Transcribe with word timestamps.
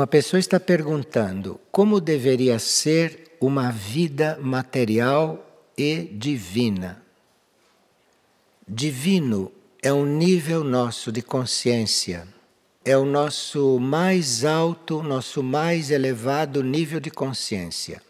Uma 0.00 0.06
pessoa 0.06 0.40
está 0.40 0.58
perguntando 0.58 1.60
como 1.70 2.00
deveria 2.00 2.58
ser 2.58 3.36
uma 3.38 3.70
vida 3.70 4.38
material 4.40 5.46
e 5.76 6.04
divina. 6.04 7.02
Divino 8.66 9.52
é 9.82 9.92
um 9.92 10.06
nível 10.06 10.64
nosso 10.64 11.12
de 11.12 11.20
consciência, 11.20 12.26
é 12.82 12.96
o 12.96 13.04
nosso 13.04 13.78
mais 13.78 14.42
alto, 14.42 15.02
nosso 15.02 15.42
mais 15.42 15.90
elevado 15.90 16.64
nível 16.64 16.98
de 16.98 17.10
consciência. 17.10 18.00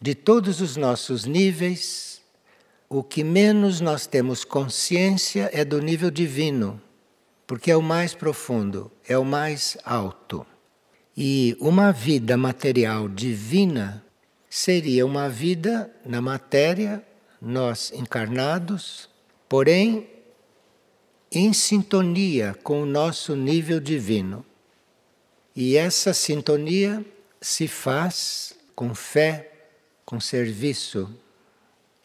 De 0.00 0.12
todos 0.12 0.60
os 0.60 0.76
nossos 0.76 1.24
níveis, 1.24 2.20
o 2.88 3.00
que 3.00 3.22
menos 3.22 3.80
nós 3.80 4.08
temos 4.08 4.44
consciência 4.44 5.48
é 5.52 5.64
do 5.64 5.80
nível 5.80 6.10
divino, 6.10 6.82
porque 7.46 7.70
é 7.70 7.76
o 7.76 7.82
mais 7.82 8.14
profundo, 8.14 8.90
é 9.06 9.16
o 9.16 9.24
mais 9.24 9.78
alto. 9.84 10.46
E 11.16 11.56
uma 11.60 11.92
vida 11.92 12.36
material 12.36 13.08
divina 13.08 14.04
seria 14.50 15.06
uma 15.06 15.28
vida 15.28 15.90
na 16.04 16.20
matéria, 16.20 17.02
nós 17.40 17.92
encarnados, 17.92 19.08
porém 19.48 20.08
em 21.30 21.52
sintonia 21.52 22.56
com 22.62 22.82
o 22.82 22.86
nosso 22.86 23.34
nível 23.36 23.80
divino. 23.80 24.44
E 25.54 25.76
essa 25.76 26.12
sintonia 26.12 27.04
se 27.40 27.66
faz 27.66 28.54
com 28.74 28.94
fé, 28.94 29.52
com 30.04 30.20
serviço, 30.20 31.10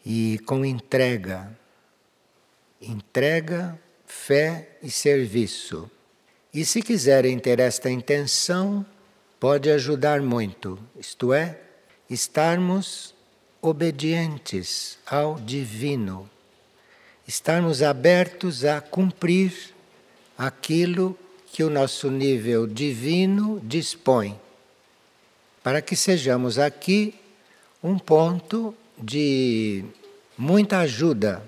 e 0.06 0.40
com 0.46 0.66
entrega. 0.66 1.58
Entrega, 2.82 3.80
fé 4.12 4.68
e 4.84 4.92
serviço. 4.92 5.90
E 6.54 6.66
se 6.66 6.82
quiserem 6.82 7.40
ter 7.40 7.60
esta 7.60 7.90
intenção, 7.90 8.86
pode 9.40 9.72
ajudar 9.72 10.22
muito, 10.22 10.78
isto 11.00 11.34
é, 11.34 11.58
estarmos 12.10 13.16
obedientes 13.62 15.00
ao 15.06 15.40
divino, 15.40 16.30
estarmos 17.26 17.82
abertos 17.82 18.66
a 18.66 18.82
cumprir 18.82 19.74
aquilo 20.38 21.18
que 21.54 21.64
o 21.64 21.70
nosso 21.70 22.12
nível 22.12 22.68
divino 22.68 23.62
dispõe, 23.64 24.38
para 25.64 25.82
que 25.82 25.96
sejamos 25.96 26.60
aqui 26.60 27.16
um 27.82 27.98
ponto 27.98 28.76
de 28.98 29.86
muita 30.38 30.80
ajuda 30.80 31.42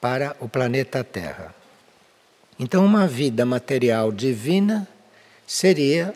para 0.00 0.36
o 0.38 0.48
planeta 0.48 1.02
Terra. 1.02 1.57
Então, 2.58 2.84
uma 2.84 3.06
vida 3.06 3.46
material 3.46 4.10
divina 4.10 4.88
seria, 5.46 6.14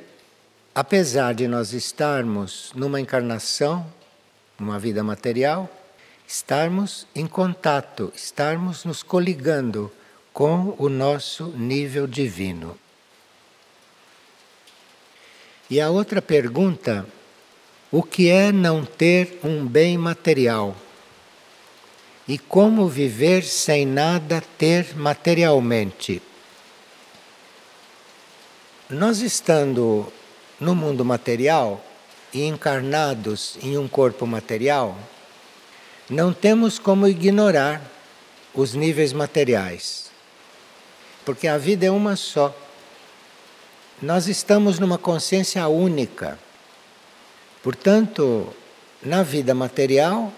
apesar 0.74 1.34
de 1.34 1.46
nós 1.46 1.72
estarmos 1.72 2.72
numa 2.74 3.00
encarnação, 3.00 3.86
numa 4.58 4.78
vida 4.78 5.04
material, 5.04 5.70
estarmos 6.26 7.06
em 7.14 7.26
contato, 7.26 8.12
estarmos 8.16 8.84
nos 8.84 9.02
coligando 9.02 9.92
com 10.32 10.74
o 10.78 10.88
nosso 10.88 11.48
nível 11.48 12.06
divino. 12.06 12.76
E 15.70 15.80
a 15.80 15.90
outra 15.90 16.20
pergunta 16.20 17.06
o 17.92 18.02
que 18.02 18.30
é 18.30 18.50
não 18.50 18.86
ter 18.86 19.38
um 19.44 19.66
bem 19.66 19.98
material? 19.98 20.74
E 22.26 22.38
como 22.38 22.88
viver 22.88 23.44
sem 23.44 23.84
nada 23.84 24.42
ter 24.56 24.96
materialmente? 24.96 26.22
Nós 28.92 29.22
estando 29.22 30.12
no 30.60 30.74
mundo 30.74 31.02
material 31.02 31.82
e 32.30 32.44
encarnados 32.44 33.56
em 33.62 33.78
um 33.78 33.88
corpo 33.88 34.26
material, 34.26 34.94
não 36.10 36.30
temos 36.30 36.78
como 36.78 37.08
ignorar 37.08 37.80
os 38.52 38.74
níveis 38.74 39.14
materiais. 39.14 40.10
Porque 41.24 41.48
a 41.48 41.56
vida 41.56 41.86
é 41.86 41.90
uma 41.90 42.16
só. 42.16 42.54
Nós 44.02 44.28
estamos 44.28 44.78
numa 44.78 44.98
consciência 44.98 45.66
única. 45.68 46.38
Portanto, 47.62 48.54
na 49.02 49.22
vida 49.22 49.54
material 49.54 50.30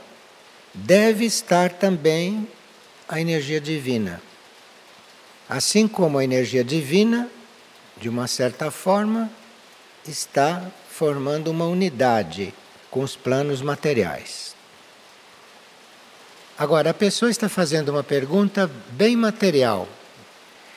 deve 0.73 1.25
estar 1.25 1.73
também 1.73 2.47
a 3.09 3.21
energia 3.21 3.61
divina. 3.61 4.23
Assim 5.49 5.89
como 5.89 6.19
a 6.19 6.25
energia 6.25 6.63
divina, 6.63 7.29
de 7.97 8.09
uma 8.09 8.27
certa 8.27 8.71
forma, 8.71 9.31
está 10.07 10.63
formando 10.91 11.51
uma 11.51 11.67
unidade 11.67 12.53
com 12.91 13.01
os 13.01 13.17
planos 13.17 13.63
materiais. 13.63 14.55
Agora, 16.57 16.91
a 16.91 16.95
pessoa 16.95 17.31
está 17.31 17.49
fazendo 17.49 17.89
uma 17.89 18.05
pergunta 18.05 18.71
bem 18.91 19.17
material. 19.17 19.89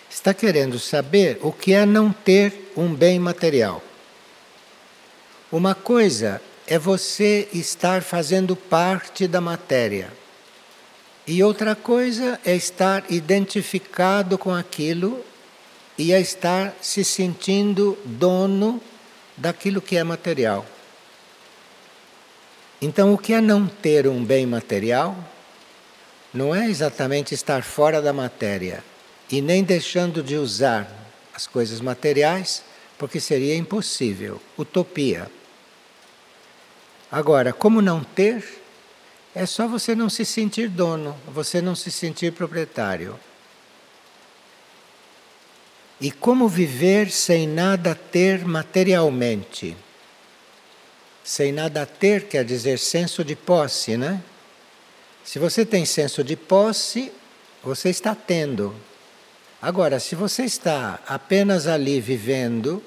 Está 0.09 0.33
querendo 0.33 0.79
saber 0.79 1.38
o 1.41 1.51
que 1.51 1.73
é 1.73 1.85
não 1.85 2.11
ter 2.11 2.72
um 2.75 2.94
bem 2.94 3.19
material. 3.19 3.84
Uma 5.51 5.75
coisa 5.75 6.41
é 6.66 6.79
você 6.79 7.47
estar 7.53 8.01
fazendo 8.01 8.55
parte 8.55 9.28
da 9.28 9.39
matéria. 9.39 10.11
E 11.28 11.44
outra 11.44 11.75
coisa 11.75 12.39
é 12.44 12.55
estar 12.55 13.03
identificado 13.09 14.38
com 14.38 14.53
aquilo 14.53 15.23
e 15.97 16.13
é 16.13 16.19
estar 16.19 16.75
se 16.81 17.03
sentindo 17.03 17.97
dono 18.06 18.81
daquilo 19.35 19.81
que 19.81 19.97
é 19.97 20.03
material. 20.03 20.66
Então, 22.81 23.13
o 23.13 23.18
que 23.18 23.34
é 23.34 23.41
não 23.41 23.68
ter 23.68 24.08
um 24.08 24.24
bem 24.24 24.46
material 24.46 25.18
não 26.34 26.53
é 26.53 26.69
exatamente 26.69 27.34
estar 27.34 27.63
fora 27.63 28.02
da 28.02 28.13
matéria 28.13 28.84
e 29.31 29.41
nem 29.41 29.63
deixando 29.63 30.22
de 30.22 30.35
usar 30.35 30.88
as 31.34 31.47
coisas 31.47 31.81
materiais, 31.81 32.64
porque 32.97 33.19
seria 33.19 33.56
impossível, 33.56 34.41
utopia. 34.58 35.29
Agora, 37.12 37.53
como 37.53 37.81
não 37.81 38.03
ter, 38.03 38.44
é 39.34 39.46
só 39.46 39.68
você 39.68 39.96
não 39.96 40.09
se 40.09 40.25
sentir 40.25 40.69
dono, 40.69 41.16
você 41.28 41.62
não 41.62 41.75
se 41.75 41.91
sentir 41.91 42.31
proprietário. 42.34 43.19
E 46.00 46.12
como 46.12 46.47
viver 46.47 47.09
sem 47.09 47.47
nada 47.47 47.96
ter 47.96 48.46
materialmente? 48.46 49.75
Sem 51.24 51.52
nada 51.52 51.85
ter 51.85 52.28
quer 52.28 52.46
dizer 52.46 52.78
senso 52.78 53.24
de 53.24 53.35
posse, 53.35 53.97
né? 53.97 54.22
Se 55.24 55.40
você 55.40 55.66
tem 55.66 55.85
senso 55.85 56.24
de 56.24 56.35
posse, 56.35 57.12
você 57.63 57.90
está 57.90 58.13
tendo. 58.13 58.75
Agora, 59.59 60.00
se 60.00 60.13
você 60.13 60.46
está 60.46 61.00
apenas 61.08 61.66
ali 61.66 62.00
vivendo, 62.00 62.81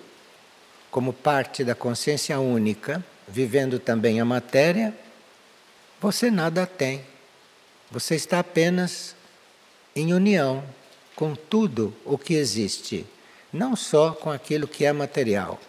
como 0.91 1.13
parte 1.13 1.65
da 1.65 1.75
consciência 1.75 2.39
única, 2.39 3.05
vivendo 3.27 3.79
também 3.79 4.21
a 4.21 4.25
matéria, 4.25 4.95
você 6.01 6.31
nada 6.31 6.65
tem. 6.65 7.05
Você 7.91 8.15
está 8.15 8.39
apenas 8.39 9.17
em 9.95 10.15
união 10.15 10.63
com 11.21 11.35
tudo 11.35 11.95
o 12.03 12.17
que 12.17 12.33
existe, 12.33 13.05
não 13.53 13.77
só 13.77 14.13
com 14.13 14.31
aquilo 14.31 14.67
que 14.67 14.87
é 14.87 14.93
material, 14.93 15.61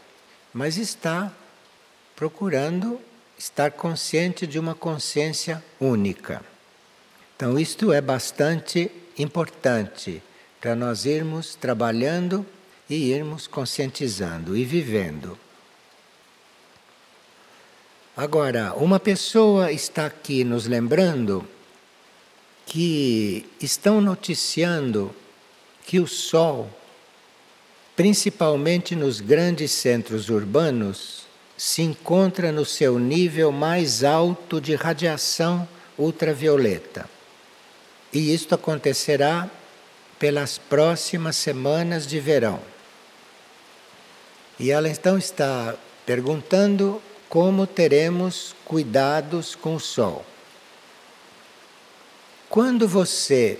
mas 0.53 0.77
está 0.77 1.29
procurando 2.15 2.97
estar 3.37 3.71
consciente 3.71 4.47
de 4.47 4.57
uma 4.57 4.73
consciência 4.73 5.61
única. 5.77 6.41
Então, 7.35 7.59
isto 7.59 7.91
é 7.91 7.99
bastante 7.99 8.89
importante 9.19 10.23
para 10.61 10.73
nós 10.73 11.03
irmos 11.05 11.53
trabalhando 11.53 12.45
e 12.89 13.11
irmos 13.11 13.45
conscientizando 13.45 14.55
e 14.55 14.63
vivendo. 14.63 15.37
Agora, 18.15 18.73
uma 18.75 19.01
pessoa 19.01 19.69
está 19.69 20.05
aqui 20.05 20.45
nos 20.45 20.65
lembrando 20.65 21.45
que 22.65 23.45
estão 23.59 23.99
noticiando 23.99 25.13
que 25.91 25.99
o 25.99 26.07
Sol, 26.07 26.69
principalmente 27.97 28.95
nos 28.95 29.19
grandes 29.19 29.71
centros 29.71 30.29
urbanos, 30.29 31.23
se 31.57 31.81
encontra 31.81 32.49
no 32.49 32.63
seu 32.63 32.97
nível 32.97 33.51
mais 33.51 34.01
alto 34.01 34.61
de 34.61 34.73
radiação 34.73 35.67
ultravioleta. 35.97 37.09
E 38.13 38.33
isto 38.33 38.55
acontecerá 38.55 39.51
pelas 40.17 40.57
próximas 40.57 41.35
semanas 41.35 42.07
de 42.07 42.21
verão. 42.21 42.61
E 44.57 44.71
ela 44.71 44.87
então 44.87 45.17
está 45.17 45.75
perguntando 46.05 47.01
como 47.27 47.67
teremos 47.67 48.55
cuidados 48.63 49.55
com 49.55 49.75
o 49.75 49.79
sol. 49.81 50.25
Quando 52.47 52.87
você 52.87 53.59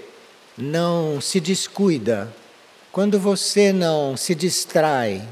não 0.57 1.21
se 1.21 1.39
descuida, 1.39 2.33
quando 2.92 3.19
você 3.19 3.71
não 3.71 4.18
se 4.18 4.36
distrai, 4.36 5.27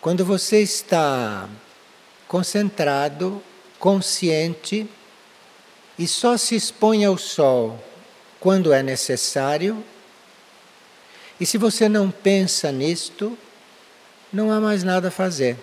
Quando 0.00 0.22
você 0.22 0.60
está 0.60 1.48
concentrado, 2.28 3.42
consciente 3.78 4.86
e 5.98 6.06
só 6.06 6.36
se 6.36 6.54
expõe 6.54 7.06
ao 7.06 7.16
sol 7.16 7.82
quando 8.38 8.70
é 8.70 8.82
necessário, 8.82 9.82
e 11.40 11.46
se 11.46 11.56
você 11.56 11.88
não 11.88 12.10
pensa 12.10 12.70
nisto, 12.70 13.38
não 14.30 14.50
há 14.52 14.60
mais 14.60 14.84
nada 14.84 15.08
a 15.08 15.10
fazer. 15.10 15.56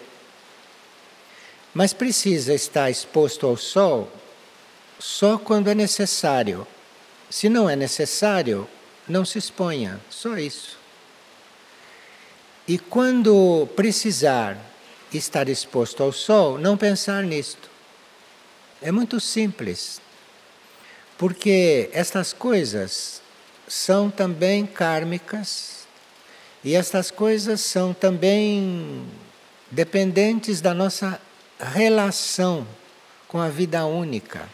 Mas 1.72 1.94
precisa 1.94 2.54
estar 2.54 2.90
exposto 2.90 3.46
ao 3.46 3.56
sol 3.56 4.12
só 4.98 5.38
quando 5.38 5.70
é 5.70 5.76
necessário. 5.76 6.66
Se 7.32 7.48
não 7.48 7.70
é 7.70 7.78
necessário, 7.78 8.68
não 9.08 9.24
se 9.24 9.38
exponha, 9.38 10.02
só 10.10 10.38
isso. 10.38 10.78
E 12.68 12.78
quando 12.78 13.70
precisar 13.74 14.58
estar 15.14 15.48
exposto 15.48 16.04
ao 16.04 16.12
sol, 16.12 16.58
não 16.58 16.76
pensar 16.76 17.24
nisto. 17.24 17.70
É 18.82 18.92
muito 18.92 19.18
simples. 19.22 20.02
Porque 21.18 21.90
estas 21.94 22.34
coisas 22.34 23.22
são 23.66 24.12
também 24.12 24.66
kármicas 24.66 25.88
e 26.66 26.76
estas 26.76 27.10
coisas 27.10 27.62
são 27.62 27.94
também 27.94 29.08
dependentes 29.72 30.60
da 30.60 30.74
nossa 30.74 31.18
relação 31.58 32.68
com 33.30 33.40
a 33.40 33.48
vida 33.48 33.86
única. 33.86 34.50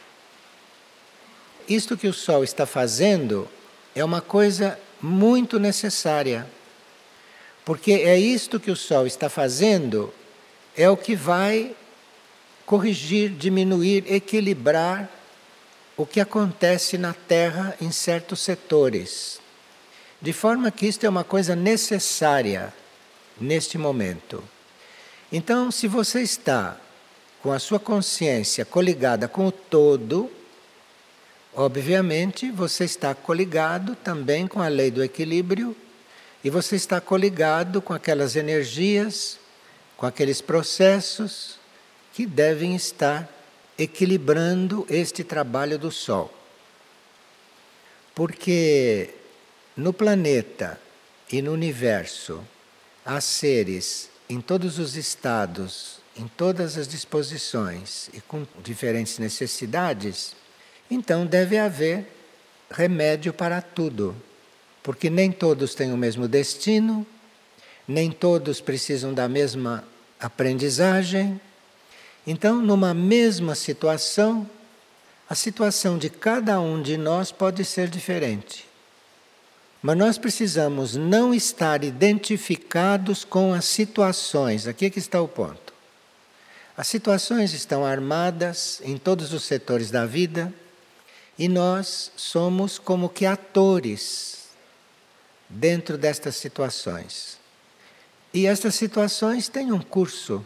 Isto 1.67 1.97
que 1.97 2.07
o 2.07 2.13
Sol 2.13 2.43
está 2.45 2.65
fazendo 2.65 3.47
é 3.93 4.03
uma 4.03 4.21
coisa 4.21 4.79
muito 5.01 5.59
necessária, 5.59 6.47
porque 7.65 7.91
é 7.91 8.17
isto 8.17 8.59
que 8.59 8.71
o 8.71 8.75
Sol 8.75 9.05
está 9.05 9.29
fazendo, 9.29 10.13
é 10.77 10.89
o 10.89 10.95
que 10.95 11.15
vai 11.15 11.75
corrigir, 12.65 13.31
diminuir, 13.31 14.05
equilibrar 14.07 15.09
o 15.97 16.05
que 16.05 16.21
acontece 16.21 16.97
na 16.97 17.13
Terra 17.13 17.75
em 17.81 17.91
certos 17.91 18.39
setores. 18.39 19.41
De 20.21 20.31
forma 20.31 20.71
que 20.71 20.87
isto 20.87 21.05
é 21.05 21.09
uma 21.09 21.23
coisa 21.23 21.55
necessária 21.55 22.73
neste 23.39 23.77
momento. 23.77 24.43
Então, 25.31 25.69
se 25.69 25.87
você 25.87 26.21
está 26.21 26.77
com 27.43 27.51
a 27.51 27.59
sua 27.59 27.79
consciência 27.79 28.63
coligada 28.63 29.27
com 29.27 29.47
o 29.47 29.51
todo, 29.51 30.31
obviamente 31.57 32.51
você 32.51 32.85
está 32.85 33.15
coligado 33.15 33.95
também 33.95 34.45
com 34.47 34.61
a 34.61 34.67
lei 34.67 34.91
do 34.91 35.03
equilíbrio 35.03 35.75
e 36.43 36.51
você 36.51 36.75
está 36.75 37.01
coligado 37.01 37.81
com 37.81 37.93
aquelas 37.93 38.35
energias, 38.35 39.39
com 39.97 40.05
aqueles 40.05 40.39
processos 40.39 41.57
que 42.13 42.27
devem 42.27 42.75
estar 42.75 43.27
equilibrando 43.75 44.85
este 44.87 45.23
trabalho 45.23 45.79
do 45.79 45.91
Sol. 45.91 46.31
Porque 48.13 49.15
no 49.75 49.91
planeta 49.91 50.79
e 51.31 51.41
no 51.41 51.51
universo 51.51 52.43
há 53.03 53.19
seres 53.19 54.11
em 54.29 54.39
todos 54.39 54.77
os 54.77 54.95
estados 54.95 55.97
em 56.19 56.27
todas 56.27 56.77
as 56.77 56.87
disposições 56.87 58.09
e 58.11 58.19
com 58.19 58.45
diferentes 58.63 59.19
necessidades, 59.19 60.35
então 60.89 61.25
deve 61.25 61.57
haver 61.57 62.05
remédio 62.69 63.33
para 63.33 63.61
tudo, 63.61 64.15
porque 64.83 65.09
nem 65.09 65.31
todos 65.31 65.75
têm 65.75 65.91
o 65.91 65.97
mesmo 65.97 66.27
destino, 66.27 67.05
nem 67.87 68.11
todos 68.11 68.59
precisam 68.59 69.13
da 69.13 69.27
mesma 69.27 69.83
aprendizagem. 70.19 71.39
Então, 72.25 72.61
numa 72.61 72.93
mesma 72.93 73.55
situação, 73.55 74.49
a 75.29 75.35
situação 75.35 75.97
de 75.97 76.09
cada 76.09 76.59
um 76.59 76.81
de 76.81 76.97
nós 76.97 77.31
pode 77.31 77.63
ser 77.63 77.87
diferente. 77.87 78.65
Mas 79.81 79.97
nós 79.97 80.17
precisamos 80.17 80.95
não 80.95 81.33
estar 81.33 81.83
identificados 81.83 83.23
com 83.23 83.53
as 83.53 83.65
situações. 83.65 84.67
Aqui 84.67 84.85
é 84.85 84.89
que 84.89 84.99
está 84.99 85.21
o 85.21 85.27
ponto. 85.27 85.73
As 86.75 86.87
situações 86.87 87.53
estão 87.53 87.85
armadas 87.85 88.81
em 88.83 88.97
todos 88.97 89.33
os 89.33 89.43
setores 89.43 89.89
da 89.89 90.05
vida 90.05 90.53
e 91.37 91.47
nós 91.47 92.11
somos 92.15 92.79
como 92.79 93.09
que 93.09 93.25
atores 93.25 94.47
dentro 95.49 95.97
destas 95.97 96.35
situações. 96.35 97.37
E 98.33 98.45
estas 98.45 98.75
situações 98.75 99.47
têm 99.47 99.71
um 99.71 99.81
curso 99.81 100.45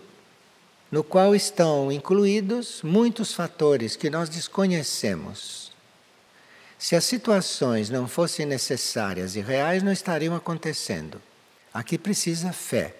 no 0.91 1.03
qual 1.03 1.33
estão 1.33 1.91
incluídos 1.91 2.81
muitos 2.83 3.33
fatores 3.33 3.95
que 3.95 4.09
nós 4.09 4.27
desconhecemos. 4.27 5.71
Se 6.77 6.95
as 6.95 7.05
situações 7.05 7.89
não 7.89 8.07
fossem 8.07 8.45
necessárias 8.45 9.35
e 9.35 9.41
reais, 9.41 9.83
não 9.83 9.91
estariam 9.91 10.35
acontecendo. 10.35 11.21
Aqui 11.73 11.97
precisa 11.97 12.51
fé. 12.51 12.95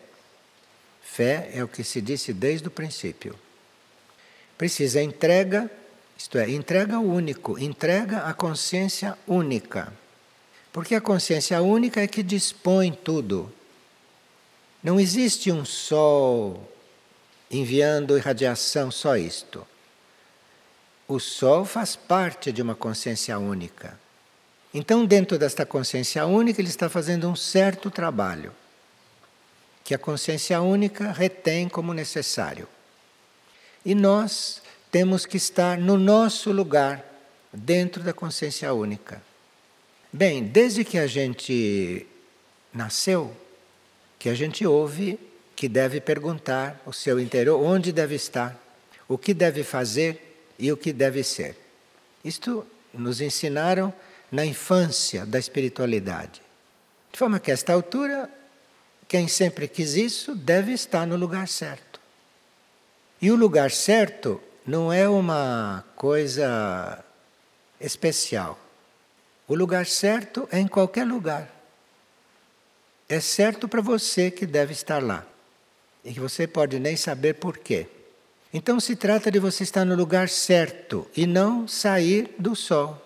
Fé 1.01 1.49
é 1.53 1.63
o 1.63 1.67
que 1.67 1.83
se 1.83 1.99
disse 1.99 2.31
desde 2.31 2.67
o 2.67 2.71
princípio. 2.71 3.37
Precisa 4.57 5.01
entrega, 5.01 5.69
isto 6.21 6.37
é, 6.37 6.51
entrega 6.51 6.99
único, 6.99 7.57
entrega 7.57 8.19
a 8.19 8.33
consciência 8.33 9.17
única. 9.27 9.91
Porque 10.71 10.93
a 10.93 11.01
consciência 11.01 11.59
única 11.63 11.99
é 11.99 12.05
que 12.05 12.21
dispõe 12.21 12.91
tudo. 12.91 13.51
Não 14.83 14.99
existe 14.99 15.51
um 15.51 15.65
sol 15.65 16.71
enviando 17.49 18.15
irradiação, 18.15 18.91
só 18.91 19.17
isto. 19.17 19.67
O 21.07 21.19
sol 21.19 21.65
faz 21.65 21.95
parte 21.95 22.51
de 22.51 22.61
uma 22.61 22.75
consciência 22.75 23.39
única. 23.39 23.99
Então, 24.71 25.03
dentro 25.07 25.39
desta 25.39 25.65
consciência 25.65 26.23
única, 26.27 26.61
ele 26.61 26.69
está 26.69 26.87
fazendo 26.87 27.27
um 27.27 27.35
certo 27.35 27.89
trabalho 27.89 28.53
que 29.83 29.95
a 29.95 29.97
consciência 29.97 30.61
única 30.61 31.11
retém 31.11 31.67
como 31.67 31.95
necessário. 31.95 32.67
E 33.83 33.95
nós 33.95 34.61
temos 34.91 35.25
que 35.25 35.37
estar 35.37 35.77
no 35.77 35.97
nosso 35.97 36.51
lugar, 36.51 37.03
dentro 37.53 38.03
da 38.03 38.13
consciência 38.13 38.73
única. 38.73 39.21
Bem, 40.11 40.43
desde 40.43 40.83
que 40.83 40.97
a 40.97 41.07
gente 41.07 42.05
nasceu, 42.73 43.35
que 44.19 44.29
a 44.29 44.33
gente 44.35 44.65
ouve 44.67 45.17
que 45.55 45.69
deve 45.69 46.01
perguntar 46.01 46.81
o 46.85 46.91
seu 46.91 47.19
interior 47.19 47.61
onde 47.61 47.91
deve 47.91 48.15
estar, 48.15 48.59
o 49.07 49.17
que 49.17 49.33
deve 49.33 49.63
fazer 49.63 50.43
e 50.59 50.71
o 50.71 50.77
que 50.77 50.91
deve 50.91 51.23
ser. 51.23 51.57
Isto 52.23 52.65
nos 52.93 53.21
ensinaram 53.21 53.93
na 54.31 54.45
infância 54.45 55.25
da 55.25 55.39
espiritualidade. 55.39 56.41
De 57.11 57.19
forma 57.19 57.39
que, 57.39 57.51
a 57.51 57.53
esta 57.53 57.73
altura, 57.73 58.29
quem 59.07 59.27
sempre 59.27 59.67
quis 59.67 59.95
isso 59.95 60.35
deve 60.35 60.71
estar 60.71 61.05
no 61.05 61.15
lugar 61.15 61.47
certo. 61.47 61.99
E 63.21 63.29
o 63.29 63.35
lugar 63.35 63.71
certo 63.71 64.41
não 64.65 64.91
é 64.91 65.07
uma 65.07 65.83
coisa 65.95 67.03
especial. 67.79 68.59
O 69.47 69.55
lugar 69.55 69.85
certo 69.85 70.47
é 70.51 70.59
em 70.59 70.67
qualquer 70.67 71.05
lugar. 71.05 71.49
É 73.09 73.19
certo 73.19 73.67
para 73.67 73.81
você 73.81 74.31
que 74.31 74.45
deve 74.45 74.71
estar 74.71 75.03
lá. 75.03 75.25
E 76.03 76.13
que 76.13 76.19
você 76.19 76.47
pode 76.47 76.79
nem 76.79 76.95
saber 76.95 77.33
por 77.33 77.57
quê. 77.57 77.87
Então 78.53 78.79
se 78.79 78.95
trata 78.95 79.31
de 79.31 79.39
você 79.39 79.63
estar 79.63 79.85
no 79.85 79.95
lugar 79.95 80.29
certo 80.29 81.09
e 81.15 81.25
não 81.25 81.67
sair 81.67 82.33
do 82.37 82.55
sol. 82.55 83.01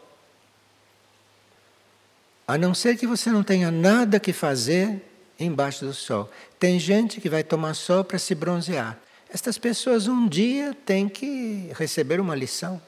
A 2.47 2.57
não 2.57 2.75
ser 2.75 2.97
que 2.97 3.07
você 3.07 3.31
não 3.31 3.43
tenha 3.43 3.71
nada 3.71 4.19
que 4.19 4.31
fazer 4.31 5.01
embaixo 5.39 5.85
do 5.85 5.93
sol. 5.93 6.29
Tem 6.59 6.79
gente 6.79 7.19
que 7.19 7.29
vai 7.29 7.43
tomar 7.43 7.74
sol 7.74 8.03
para 8.03 8.19
se 8.19 8.35
bronzear. 8.35 9.00
Estas 9.35 9.57
pessoas 9.57 10.07
um 10.07 10.29
dia 10.29 10.73
têm 10.85 11.09
que 11.09 11.69
receber 11.73 12.21
uma 12.21 12.33
lição. 12.33 12.81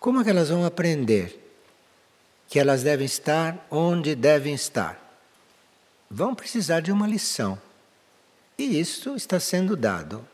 Como 0.00 0.18
é 0.18 0.24
que 0.24 0.30
elas 0.30 0.48
vão 0.48 0.64
aprender 0.64 1.38
que 2.48 2.58
elas 2.58 2.82
devem 2.82 3.04
estar 3.04 3.66
onde 3.70 4.14
devem 4.14 4.54
estar? 4.54 4.98
Vão 6.10 6.34
precisar 6.34 6.80
de 6.80 6.90
uma 6.90 7.06
lição. 7.06 7.60
E 8.56 8.80
isso 8.80 9.14
está 9.14 9.38
sendo 9.38 9.76
dado. 9.76 10.26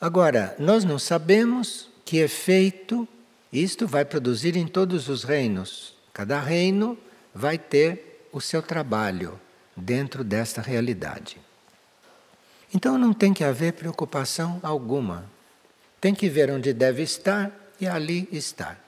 Agora, 0.00 0.56
nós 0.58 0.82
não 0.82 0.98
sabemos 0.98 1.90
que 2.06 2.16
efeito 2.16 3.06
isto 3.52 3.86
vai 3.86 4.06
produzir 4.06 4.56
em 4.56 4.66
todos 4.66 5.10
os 5.10 5.24
reinos. 5.24 5.94
Cada 6.10 6.40
reino 6.40 6.96
vai 7.34 7.58
ter 7.58 8.28
o 8.32 8.40
seu 8.40 8.62
trabalho 8.62 9.38
dentro 9.76 10.24
desta 10.24 10.62
realidade. 10.62 11.36
Então 12.74 12.98
não 12.98 13.14
tem 13.14 13.32
que 13.32 13.44
haver 13.44 13.74
preocupação 13.74 14.58
alguma. 14.60 15.30
Tem 16.00 16.12
que 16.12 16.28
ver 16.28 16.50
onde 16.50 16.72
deve 16.72 17.02
estar 17.02 17.52
e 17.80 17.86
ali 17.86 18.28
estar. 18.32 18.82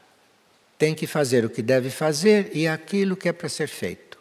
Tem 0.77 0.93
que 0.93 1.07
fazer 1.07 1.45
o 1.45 1.51
que 1.51 1.63
deve 1.63 1.89
fazer 1.89 2.51
e 2.53 2.67
aquilo 2.67 3.17
que 3.17 3.29
é 3.29 3.33
para 3.33 3.49
ser 3.49 3.69
feito. 3.69 4.19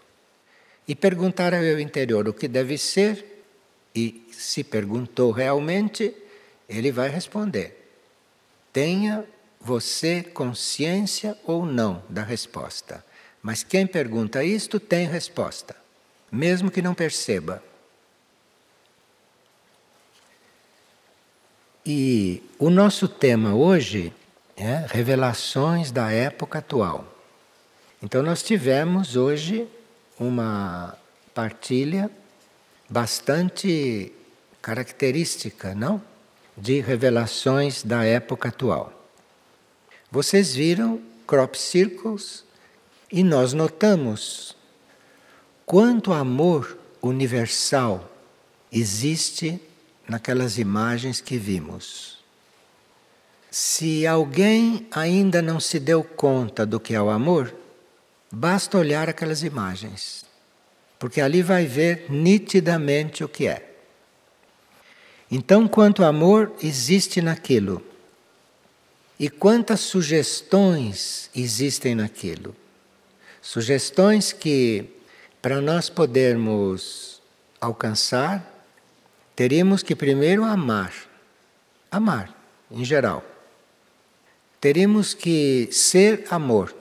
E 0.87 0.93
perguntar 0.93 1.51
ao 1.53 1.63
eu 1.63 1.79
interior 1.79 2.27
o 2.27 2.33
que 2.33 2.47
deve 2.47 2.77
ser 2.77 3.43
e 3.95 4.27
se 4.31 4.63
perguntou 4.63 5.31
realmente, 5.31 6.15
ele 6.69 6.91
vai 6.91 7.09
responder. 7.09 7.89
Tenha 8.71 9.25
você 9.59 10.21
consciência 10.21 11.35
ou 11.43 11.65
não 11.65 12.03
da 12.07 12.21
resposta. 12.21 13.03
Mas 13.41 13.63
quem 13.63 13.87
pergunta 13.87 14.43
isto 14.43 14.79
tem 14.79 15.07
resposta, 15.07 15.75
mesmo 16.31 16.69
que 16.69 16.81
não 16.81 16.93
perceba. 16.93 17.63
E 21.87 22.41
o 22.57 22.71
nosso 22.71 23.07
tema 23.07 23.53
hoje 23.53 24.11
é 24.57 24.87
revelações 24.89 25.91
da 25.91 26.11
época 26.11 26.57
atual. 26.57 27.05
Então 28.01 28.23
nós 28.23 28.41
tivemos 28.41 29.15
hoje 29.15 29.67
uma 30.19 30.97
partilha 31.31 32.09
bastante 32.89 34.11
característica, 34.63 35.75
não? 35.75 36.01
De 36.57 36.79
revelações 36.81 37.83
da 37.83 38.03
época 38.03 38.49
atual. 38.49 38.91
Vocês 40.09 40.55
viram 40.55 40.99
crop 41.27 41.55
circles 41.55 42.43
e 43.11 43.23
nós 43.23 43.53
notamos 43.53 44.57
quanto 45.67 46.11
amor 46.11 46.79
universal 46.99 48.09
existe 48.71 49.61
naquelas 50.07 50.57
imagens 50.57 51.21
que 51.21 51.37
vimos. 51.37 52.19
Se 53.49 54.05
alguém 54.05 54.87
ainda 54.91 55.41
não 55.41 55.59
se 55.59 55.79
deu 55.79 56.03
conta 56.03 56.65
do 56.65 56.79
que 56.79 56.93
é 56.93 57.01
o 57.01 57.09
amor, 57.09 57.53
basta 58.31 58.77
olhar 58.77 59.09
aquelas 59.09 59.43
imagens, 59.43 60.25
porque 60.99 61.21
ali 61.21 61.41
vai 61.41 61.65
ver 61.65 62.05
nitidamente 62.09 63.23
o 63.23 63.29
que 63.29 63.47
é. 63.47 63.75
Então, 65.31 65.67
quanto 65.67 66.03
amor 66.03 66.53
existe 66.61 67.21
naquilo, 67.21 67.81
e 69.19 69.29
quantas 69.29 69.79
sugestões 69.79 71.29
existem 71.33 71.95
naquilo. 71.95 72.55
Sugestões 73.41 74.33
que, 74.33 74.89
para 75.41 75.61
nós 75.61 75.89
podermos 75.89 77.21
alcançar, 77.61 78.54
teríamos 79.35 79.83
que 79.83 79.95
primeiro 79.95 80.43
amar. 80.43 80.93
Amar, 81.91 82.35
em 82.71 82.83
geral. 82.83 83.23
Teríamos 84.59 85.13
que 85.13 85.69
ser 85.71 86.25
amor. 86.29 86.75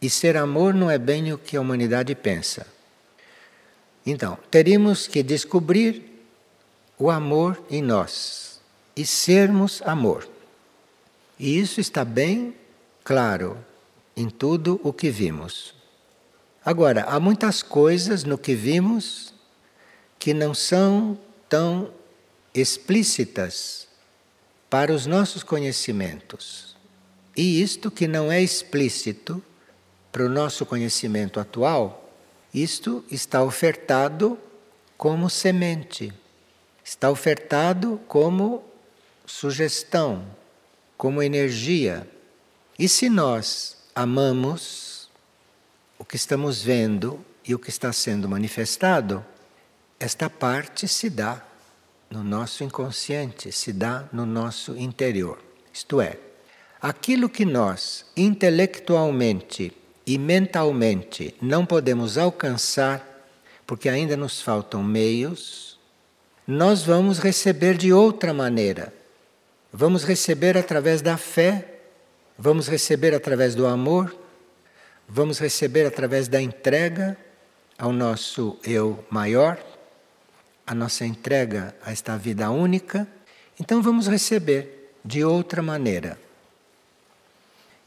E 0.00 0.08
ser 0.08 0.36
amor 0.36 0.72
não 0.72 0.90
é 0.90 0.98
bem 0.98 1.32
o 1.32 1.38
que 1.38 1.56
a 1.56 1.60
humanidade 1.60 2.14
pensa. 2.14 2.66
Então, 4.04 4.38
teríamos 4.50 5.08
que 5.08 5.22
descobrir 5.22 6.24
o 6.98 7.10
amor 7.10 7.60
em 7.68 7.82
nós 7.82 8.60
e 8.94 9.04
sermos 9.04 9.82
amor. 9.82 10.28
E 11.38 11.58
isso 11.58 11.80
está 11.80 12.04
bem 12.04 12.54
claro 13.04 13.58
em 14.16 14.30
tudo 14.30 14.80
o 14.82 14.92
que 14.92 15.10
vimos. 15.10 15.74
Agora, 16.64 17.04
há 17.04 17.20
muitas 17.20 17.62
coisas 17.62 18.24
no 18.24 18.38
que 18.38 18.54
vimos 18.54 19.34
que 20.18 20.32
não 20.34 20.54
são 20.54 21.18
tão 21.48 21.92
explícitas 22.54 23.86
para 24.68 24.92
os 24.92 25.06
nossos 25.06 25.42
conhecimentos. 25.42 26.76
E 27.36 27.62
isto 27.62 27.90
que 27.90 28.08
não 28.08 28.32
é 28.32 28.42
explícito 28.42 29.42
para 30.10 30.24
o 30.24 30.28
nosso 30.28 30.64
conhecimento 30.64 31.38
atual, 31.38 32.10
isto 32.52 33.04
está 33.10 33.42
ofertado 33.42 34.38
como 34.96 35.28
semente, 35.28 36.12
está 36.82 37.10
ofertado 37.10 38.00
como 38.08 38.64
sugestão, 39.26 40.26
como 40.96 41.22
energia. 41.22 42.08
E 42.78 42.88
se 42.88 43.10
nós 43.10 43.76
amamos 43.94 45.10
o 45.98 46.04
que 46.04 46.16
estamos 46.16 46.62
vendo 46.62 47.22
e 47.46 47.54
o 47.54 47.58
que 47.58 47.68
está 47.68 47.92
sendo 47.92 48.28
manifestado, 48.28 49.24
esta 49.98 50.28
parte 50.28 50.86
se 50.86 51.08
dá 51.08 51.42
no 52.10 52.22
nosso 52.22 52.62
inconsciente, 52.62 53.50
se 53.50 53.72
dá 53.72 54.04
no 54.12 54.26
nosso 54.26 54.76
interior. 54.76 55.38
Isto 55.72 56.00
é, 56.00 56.18
aquilo 56.80 57.28
que 57.28 57.44
nós 57.44 58.04
intelectualmente 58.16 59.72
e 60.06 60.18
mentalmente 60.18 61.34
não 61.40 61.66
podemos 61.66 62.16
alcançar, 62.16 63.04
porque 63.66 63.88
ainda 63.88 64.16
nos 64.16 64.40
faltam 64.40 64.82
meios, 64.82 65.78
nós 66.46 66.84
vamos 66.84 67.18
receber 67.18 67.76
de 67.76 67.92
outra 67.92 68.32
maneira. 68.32 68.94
Vamos 69.72 70.04
receber 70.04 70.56
através 70.56 71.02
da 71.02 71.16
fé, 71.16 71.80
vamos 72.38 72.68
receber 72.68 73.14
através 73.14 73.54
do 73.54 73.66
amor, 73.66 74.16
vamos 75.08 75.38
receber 75.38 75.84
através 75.86 76.28
da 76.28 76.40
entrega 76.40 77.16
ao 77.76 77.92
nosso 77.92 78.58
eu 78.62 79.04
maior 79.10 79.58
a 80.66 80.74
nossa 80.74 81.06
entrega 81.06 81.74
a 81.82 81.92
esta 81.92 82.16
vida 82.16 82.50
única, 82.50 83.06
então 83.58 83.80
vamos 83.80 84.08
receber 84.08 84.92
de 85.04 85.24
outra 85.24 85.62
maneira. 85.62 86.18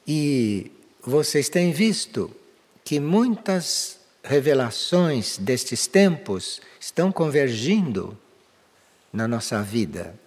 E 0.08 0.72
vocês 1.02 1.50
têm 1.50 1.72
visto 1.72 2.32
que 2.84 3.00
muitas 3.00 4.00
revelações 4.24 5.38
destes 5.38 5.88
tempos 5.88 6.62
estão 6.80 7.12
convergindo 7.12 8.18
na 9.12 9.28
nossa 9.28 9.62
vida. 9.62 10.18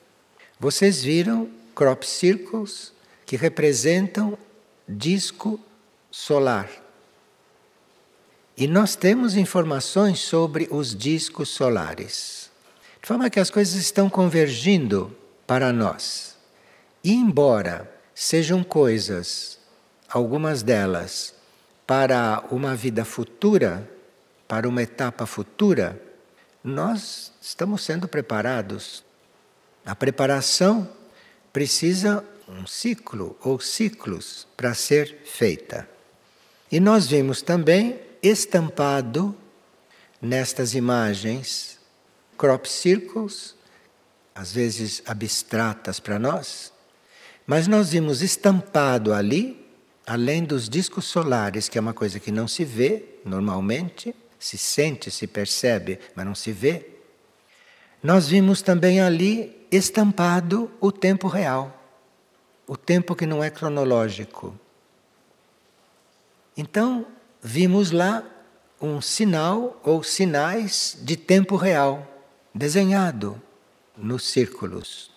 Vocês 0.60 1.02
viram 1.02 1.48
crop 1.74 2.04
circles 2.04 2.92
que 3.24 3.36
representam 3.36 4.38
disco 4.88 5.58
solar. 6.10 6.70
E 8.56 8.66
nós 8.66 8.94
temos 8.94 9.36
informações 9.36 10.20
sobre 10.20 10.68
os 10.70 10.94
discos 10.94 11.48
solares. 11.48 12.41
De 13.02 13.08
forma 13.08 13.28
que 13.28 13.40
as 13.40 13.50
coisas 13.50 13.74
estão 13.74 14.08
convergindo 14.08 15.12
para 15.44 15.72
nós. 15.72 16.36
E 17.02 17.12
embora 17.12 17.92
sejam 18.14 18.62
coisas, 18.62 19.58
algumas 20.08 20.62
delas, 20.62 21.34
para 21.84 22.44
uma 22.48 22.76
vida 22.76 23.04
futura, 23.04 23.90
para 24.46 24.68
uma 24.68 24.84
etapa 24.84 25.26
futura, 25.26 26.00
nós 26.62 27.32
estamos 27.42 27.82
sendo 27.82 28.06
preparados. 28.06 29.02
A 29.84 29.96
preparação 29.96 30.88
precisa 31.52 32.24
um 32.48 32.68
ciclo 32.68 33.36
ou 33.42 33.58
ciclos 33.58 34.46
para 34.56 34.74
ser 34.74 35.22
feita. 35.24 35.88
E 36.70 36.78
nós 36.78 37.08
vimos 37.08 37.42
também 37.42 37.98
estampado 38.22 39.36
nestas 40.20 40.72
imagens 40.72 41.81
crop 42.42 42.68
circles, 42.68 43.54
às 44.34 44.52
vezes 44.52 45.00
abstratas 45.06 46.00
para 46.00 46.18
nós, 46.18 46.72
mas 47.46 47.68
nós 47.68 47.90
vimos 47.90 48.20
estampado 48.20 49.14
ali, 49.14 49.64
além 50.04 50.42
dos 50.42 50.68
discos 50.68 51.04
solares, 51.04 51.68
que 51.68 51.78
é 51.78 51.80
uma 51.80 51.94
coisa 51.94 52.18
que 52.18 52.32
não 52.32 52.48
se 52.48 52.64
vê 52.64 53.20
normalmente, 53.24 54.12
se 54.40 54.58
sente, 54.58 55.08
se 55.08 55.28
percebe, 55.28 56.00
mas 56.16 56.26
não 56.26 56.34
se 56.34 56.50
vê. 56.50 56.84
Nós 58.02 58.26
vimos 58.26 58.60
também 58.60 59.00
ali 59.00 59.64
estampado 59.70 60.68
o 60.80 60.90
tempo 60.90 61.28
real, 61.28 61.80
o 62.66 62.76
tempo 62.76 63.14
que 63.14 63.24
não 63.24 63.44
é 63.44 63.50
cronológico. 63.50 64.58
Então, 66.56 67.06
vimos 67.40 67.92
lá 67.92 68.24
um 68.80 69.00
sinal 69.00 69.80
ou 69.84 70.02
sinais 70.02 70.98
de 71.02 71.16
tempo 71.16 71.54
real 71.54 72.08
desenhado 72.54 73.40
nos 73.96 74.24
círculos. 74.28 75.10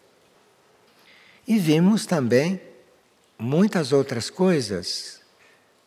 E 1.48 1.60
vimos 1.60 2.06
também 2.06 2.62
muitas 3.38 3.92
outras 3.92 4.30
coisas 4.30 5.22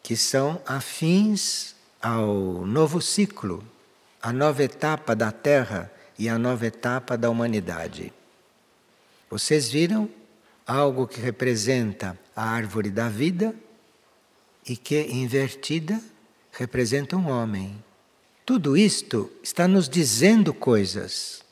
que 0.03 0.17
são 0.17 0.61
afins 0.67 1.75
ao 2.01 2.65
novo 2.67 3.01
ciclo, 3.01 3.65
à 4.23 4.33
nova 4.33 4.63
etapa 4.63 5.15
da 5.15 5.33
Terra 5.33 5.93
e 6.19 6.29
à 6.29 6.39
nova 6.39 6.67
etapa 6.67 7.17
da 7.17 7.29
humanidade. 7.31 8.13
Vocês 9.31 9.69
viram 9.69 10.09
algo 10.67 11.07
que 11.07 11.21
representa 11.21 12.19
a 12.35 12.45
árvore 12.45 12.91
da 12.91 13.09
vida 13.09 13.55
e 14.67 14.77
que, 14.77 15.01
invertida, 15.03 16.01
representa 16.53 17.17
um 17.17 17.29
homem. 17.29 17.83
Tudo 18.49 18.79
isto 18.79 19.31
está 19.43 19.69
nos 19.69 19.91
dizendo 19.91 20.55
coisas. 20.55 21.43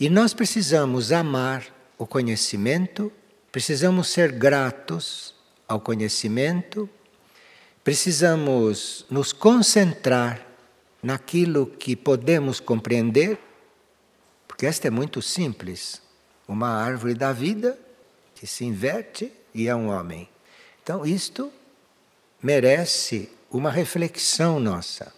E 0.00 0.10
nós 0.10 0.34
precisamos 0.34 1.12
amar 1.12 1.64
o 1.96 2.08
conhecimento, 2.08 3.12
precisamos 3.52 4.08
ser 4.08 4.32
gratos 4.32 5.32
ao 5.68 5.78
conhecimento, 5.80 6.90
precisamos 7.84 9.06
nos 9.08 9.32
concentrar 9.32 10.44
naquilo 11.00 11.68
que 11.68 11.94
podemos 11.94 12.58
compreender, 12.58 13.38
porque 14.48 14.66
esta 14.66 14.88
é 14.88 14.90
muito 14.90 15.22
simples. 15.22 16.02
Uma 16.48 16.68
árvore 16.68 17.14
da 17.14 17.32
vida 17.32 17.78
que 18.34 18.44
se 18.44 18.64
inverte 18.64 19.32
e 19.54 19.68
é 19.68 19.76
um 19.76 19.88
homem. 19.88 20.28
Então, 20.82 21.06
isto 21.06 21.52
merece 22.42 23.30
uma 23.52 23.70
reflexão 23.70 24.58
nossa. 24.58 25.14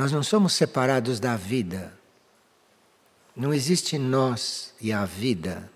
Nós 0.00 0.12
não 0.12 0.22
somos 0.22 0.54
separados 0.54 1.20
da 1.20 1.36
vida. 1.36 1.92
Não 3.36 3.52
existe 3.52 3.98
nós 3.98 4.72
e 4.80 4.94
a 4.94 5.04
vida. 5.04 5.70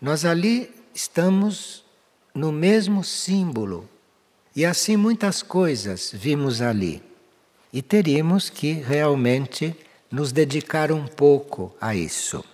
Nós 0.00 0.24
ali 0.24 0.72
estamos 0.94 1.84
no 2.32 2.52
mesmo 2.52 3.02
símbolo. 3.02 3.90
E 4.54 4.64
assim 4.64 4.96
muitas 4.96 5.42
coisas 5.42 6.12
vimos 6.14 6.62
ali. 6.62 7.02
E 7.72 7.82
teríamos 7.82 8.48
que 8.48 8.70
realmente 8.74 9.76
nos 10.12 10.30
dedicar 10.30 10.92
um 10.92 11.04
pouco 11.04 11.74
a 11.80 11.92
isso. 11.92 12.44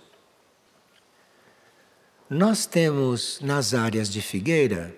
Nós 2.27 2.65
temos 2.65 3.39
nas 3.43 3.75
áreas 3.75 4.11
de 4.11 4.23
Figueira, 4.23 4.97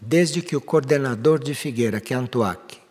desde 0.00 0.40
que 0.40 0.54
o 0.54 0.60
coordenador 0.60 1.42
de 1.42 1.56
Figueira, 1.56 2.00
que 2.00 2.14
é 2.14 2.16
Antuac, 2.16 2.81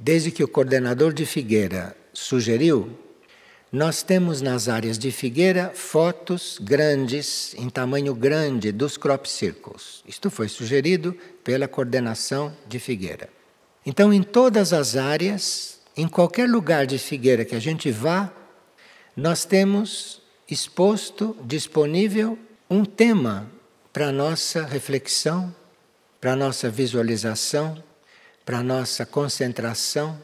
desde 0.00 0.30
que 0.30 0.42
o 0.42 0.48
coordenador 0.48 1.12
de 1.12 1.26
Figueira 1.26 1.94
sugeriu, 2.12 2.98
nós 3.70 4.02
temos 4.02 4.40
nas 4.40 4.68
áreas 4.68 4.98
de 4.98 5.12
Figueira 5.12 5.70
fotos 5.74 6.58
grandes, 6.60 7.54
em 7.56 7.68
tamanho 7.68 8.14
grande, 8.14 8.72
dos 8.72 8.96
crop 8.96 9.28
circles. 9.28 10.02
Isto 10.08 10.30
foi 10.30 10.48
sugerido 10.48 11.16
pela 11.44 11.68
coordenação 11.68 12.56
de 12.66 12.80
Figueira. 12.80 13.28
Então, 13.86 14.12
em 14.12 14.22
todas 14.22 14.72
as 14.72 14.96
áreas, 14.96 15.78
em 15.96 16.08
qualquer 16.08 16.48
lugar 16.48 16.86
de 16.86 16.98
Figueira 16.98 17.44
que 17.44 17.54
a 17.54 17.60
gente 17.60 17.90
vá, 17.90 18.32
nós 19.14 19.44
temos 19.44 20.20
exposto, 20.50 21.36
disponível, 21.44 22.38
um 22.68 22.84
tema 22.84 23.48
para 23.92 24.10
nossa 24.10 24.64
reflexão, 24.64 25.54
para 26.20 26.34
nossa 26.34 26.68
visualização, 26.68 27.82
para 28.44 28.62
nossa 28.62 29.06
concentração, 29.06 30.18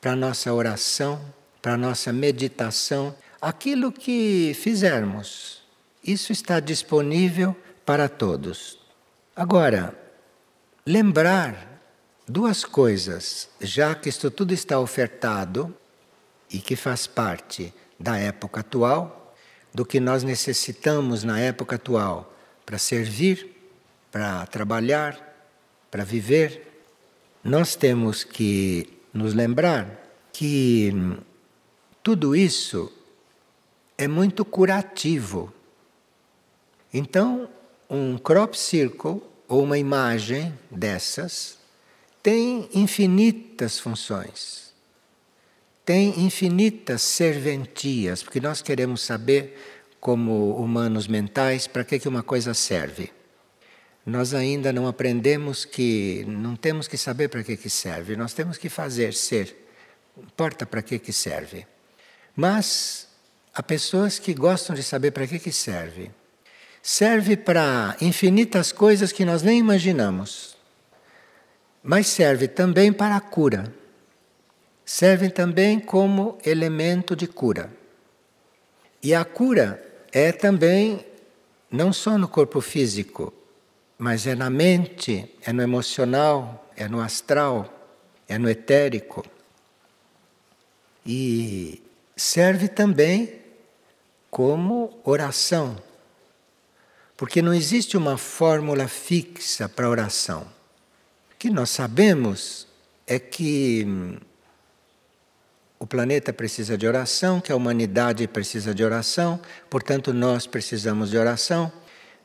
para 0.00 0.16
nossa 0.16 0.52
oração, 0.52 1.20
para 1.60 1.76
nossa 1.76 2.12
meditação, 2.12 3.14
aquilo 3.40 3.92
que 3.92 4.52
fizermos. 4.54 5.62
Isso 6.02 6.32
está 6.32 6.58
disponível 6.58 7.56
para 7.86 8.08
todos. 8.08 8.78
Agora, 9.34 9.96
lembrar 10.84 11.80
duas 12.26 12.64
coisas, 12.64 13.48
já 13.60 13.94
que 13.94 14.08
isto 14.08 14.30
tudo 14.30 14.52
está 14.52 14.78
ofertado 14.78 15.74
e 16.50 16.58
que 16.58 16.76
faz 16.76 17.06
parte 17.06 17.72
da 17.98 18.18
época 18.18 18.60
atual, 18.60 19.34
do 19.72 19.86
que 19.86 20.00
nós 20.00 20.22
necessitamos 20.22 21.24
na 21.24 21.40
época 21.40 21.76
atual 21.76 22.34
para 22.66 22.78
servir, 22.78 23.56
para 24.10 24.44
trabalhar, 24.46 25.18
para 25.90 26.04
viver, 26.04 26.71
nós 27.42 27.74
temos 27.74 28.22
que 28.22 28.88
nos 29.12 29.34
lembrar 29.34 30.00
que 30.32 30.92
tudo 32.02 32.36
isso 32.36 32.90
é 33.98 34.06
muito 34.06 34.44
curativo. 34.44 35.52
Então, 36.92 37.48
um 37.88 38.16
crop 38.16 38.54
circle 38.56 39.20
ou 39.48 39.62
uma 39.64 39.78
imagem 39.78 40.56
dessas 40.70 41.58
tem 42.22 42.68
infinitas 42.72 43.78
funções, 43.78 44.72
tem 45.84 46.20
infinitas 46.20 47.02
serventias, 47.02 48.22
porque 48.22 48.40
nós 48.40 48.62
queremos 48.62 49.02
saber, 49.02 49.58
como 50.00 50.54
humanos 50.56 51.08
mentais, 51.08 51.66
para 51.66 51.84
que, 51.84 51.98
que 51.98 52.08
uma 52.08 52.22
coisa 52.22 52.54
serve. 52.54 53.12
Nós 54.04 54.34
ainda 54.34 54.72
não 54.72 54.86
aprendemos 54.86 55.64
que 55.64 56.24
não 56.26 56.56
temos 56.56 56.88
que 56.88 56.96
saber 56.96 57.28
para 57.28 57.42
que, 57.42 57.56
que 57.56 57.70
serve, 57.70 58.16
nós 58.16 58.32
temos 58.32 58.58
que 58.58 58.68
fazer 58.68 59.14
ser. 59.14 59.56
Importa 60.16 60.66
para 60.66 60.82
que, 60.82 60.98
que 60.98 61.12
serve. 61.12 61.66
Mas 62.34 63.08
há 63.54 63.62
pessoas 63.62 64.18
que 64.18 64.34
gostam 64.34 64.74
de 64.74 64.82
saber 64.82 65.10
para 65.12 65.26
que, 65.26 65.38
que 65.38 65.52
serve. 65.52 66.10
Serve 66.82 67.36
para 67.36 67.96
infinitas 68.00 68.72
coisas 68.72 69.12
que 69.12 69.24
nós 69.24 69.42
nem 69.42 69.58
imaginamos 69.58 70.52
mas 71.82 72.06
serve 72.06 72.46
também 72.46 72.92
para 72.92 73.16
a 73.16 73.20
cura. 73.20 73.74
Serve 74.84 75.30
também 75.30 75.80
como 75.80 76.38
elemento 76.44 77.16
de 77.16 77.26
cura. 77.26 77.72
E 79.02 79.14
a 79.14 79.24
cura 79.24 79.82
é 80.12 80.30
também 80.30 81.04
não 81.70 81.92
só 81.92 82.16
no 82.16 82.28
corpo 82.28 82.60
físico, 82.60 83.32
mas 83.98 84.26
é 84.26 84.34
na 84.34 84.50
mente, 84.50 85.34
é 85.42 85.52
no 85.52 85.62
emocional, 85.62 86.70
é 86.76 86.88
no 86.88 87.00
astral, 87.00 87.72
é 88.28 88.38
no 88.38 88.48
etérico. 88.48 89.24
E 91.04 91.82
serve 92.16 92.68
também 92.68 93.40
como 94.30 95.00
oração, 95.04 95.76
porque 97.16 97.42
não 97.42 97.52
existe 97.52 97.96
uma 97.96 98.16
fórmula 98.16 98.88
fixa 98.88 99.68
para 99.68 99.88
oração 99.88 100.46
que 101.42 101.50
nós 101.50 101.70
sabemos 101.70 102.68
é 103.04 103.18
que 103.18 103.84
hum, 103.84 104.16
o 105.76 105.84
planeta 105.84 106.32
precisa 106.32 106.78
de 106.78 106.86
oração, 106.86 107.40
que 107.40 107.50
a 107.50 107.56
humanidade 107.56 108.28
precisa 108.28 108.72
de 108.72 108.84
oração, 108.84 109.40
portanto, 109.68 110.12
nós 110.12 110.46
precisamos 110.46 111.10
de 111.10 111.18
oração. 111.18 111.72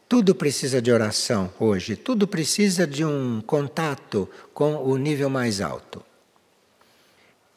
Tudo 0.07 0.33
precisa 0.33 0.81
de 0.81 0.91
oração 0.91 1.53
hoje, 1.59 1.95
tudo 1.95 2.27
precisa 2.27 2.87
de 2.87 3.03
um 3.03 3.41
contato 3.41 4.29
com 4.53 4.75
o 4.75 4.97
nível 4.97 5.29
mais 5.29 5.59
alto. 5.59 6.03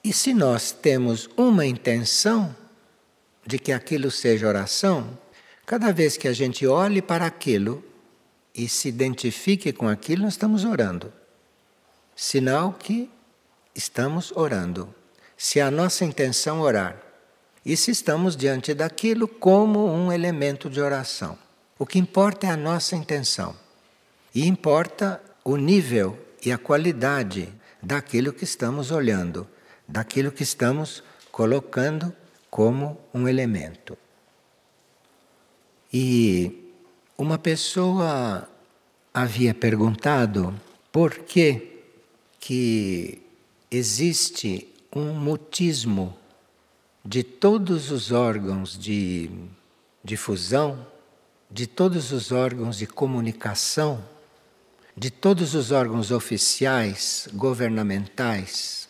E 0.03 0.13
se 0.13 0.35
nós 0.35 0.73
temos 0.73 1.29
uma 1.37 1.65
intenção 1.65 2.55
de 3.47 3.59
que 3.59 3.73
aquilo 3.73 4.11
seja 4.11 4.49
oração, 4.49 5.19
cada 5.65 5.93
vez 5.93 6.17
que 6.17 6.27
a 6.27 6.33
gente 6.33 6.67
olhe 6.67 7.01
para 7.01 7.27
aquilo 7.27 7.85
e 8.55 8.69
se 8.69 8.89
identifique 8.89 9.73
com 9.73 9.89
aquilo, 9.89 10.23
nós 10.23 10.35
estamos 10.35 10.65
orando 10.65 11.13
sinal 12.21 12.75
que 12.75 13.11
estamos 13.75 14.31
orando. 14.37 14.95
Se 15.39 15.59
a 15.59 15.71
nossa 15.71 16.05
intenção 16.05 16.61
orar, 16.61 17.01
e 17.65 17.75
se 17.79 17.91
estamos 17.91 18.37
diante 18.37 18.75
daquilo 18.75 19.27
como 19.27 19.91
um 19.91 20.13
elemento 20.13 20.69
de 20.69 20.83
oração. 20.83 21.39
O 21.81 21.87
que 21.87 21.99
importa 21.99 22.47
é 22.47 22.51
a 22.51 22.59
nossa 22.59 22.95
intenção. 22.95 23.57
E 24.35 24.47
importa 24.47 25.19
o 25.43 25.57
nível 25.57 26.19
e 26.45 26.53
a 26.53 26.59
qualidade 26.59 27.51
daquilo 27.83 28.35
que 28.35 28.45
estamos 28.45 28.90
olhando, 28.90 29.49
daquilo 29.88 30.31
que 30.31 30.43
estamos 30.43 31.03
colocando 31.33 32.14
como 32.51 33.01
um 33.14 33.27
elemento. 33.27 33.97
E 35.90 36.71
uma 37.16 37.38
pessoa 37.38 38.47
havia 39.14 39.55
perguntado 39.55 40.55
por 40.93 41.21
que 41.21 41.81
que 42.38 43.23
existe 43.71 44.69
um 44.95 45.14
mutismo 45.14 46.14
de 47.03 47.23
todos 47.23 47.90
os 47.90 48.12
órgãos 48.12 48.79
de 48.79 49.31
difusão, 50.05 50.87
de 51.51 51.67
todos 51.67 52.13
os 52.13 52.31
órgãos 52.31 52.79
de 52.79 52.87
comunicação, 52.87 54.05
de 54.97 55.11
todos 55.11 55.55
os 55.55 55.73
órgãos 55.73 56.11
oficiais, 56.11 57.29
governamentais. 57.33 58.89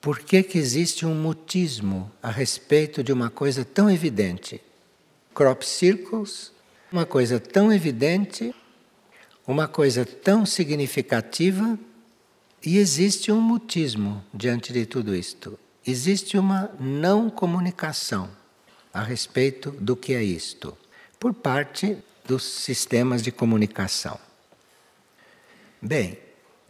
Por 0.00 0.18
que, 0.18 0.42
que 0.42 0.58
existe 0.58 1.06
um 1.06 1.14
mutismo 1.14 2.10
a 2.22 2.30
respeito 2.30 3.02
de 3.02 3.12
uma 3.12 3.30
coisa 3.30 3.64
tão 3.64 3.90
evidente? 3.90 4.60
Crop 5.34 5.62
circles, 5.62 6.50
uma 6.90 7.06
coisa 7.06 7.38
tão 7.38 7.72
evidente, 7.72 8.54
uma 9.46 9.68
coisa 9.68 10.04
tão 10.04 10.44
significativa 10.44 11.78
e 12.64 12.78
existe 12.78 13.30
um 13.30 13.40
mutismo 13.40 14.24
diante 14.34 14.72
de 14.72 14.84
tudo 14.84 15.14
isto. 15.14 15.58
Existe 15.86 16.36
uma 16.36 16.70
não 16.80 17.30
comunicação 17.30 18.28
a 18.92 19.02
respeito 19.02 19.70
do 19.70 19.96
que 19.96 20.12
é 20.12 20.22
isto, 20.22 20.76
por 21.18 21.34
parte 21.34 21.96
dos 22.24 22.42
sistemas 22.42 23.22
de 23.22 23.32
comunicação. 23.32 24.18
Bem, 25.80 26.18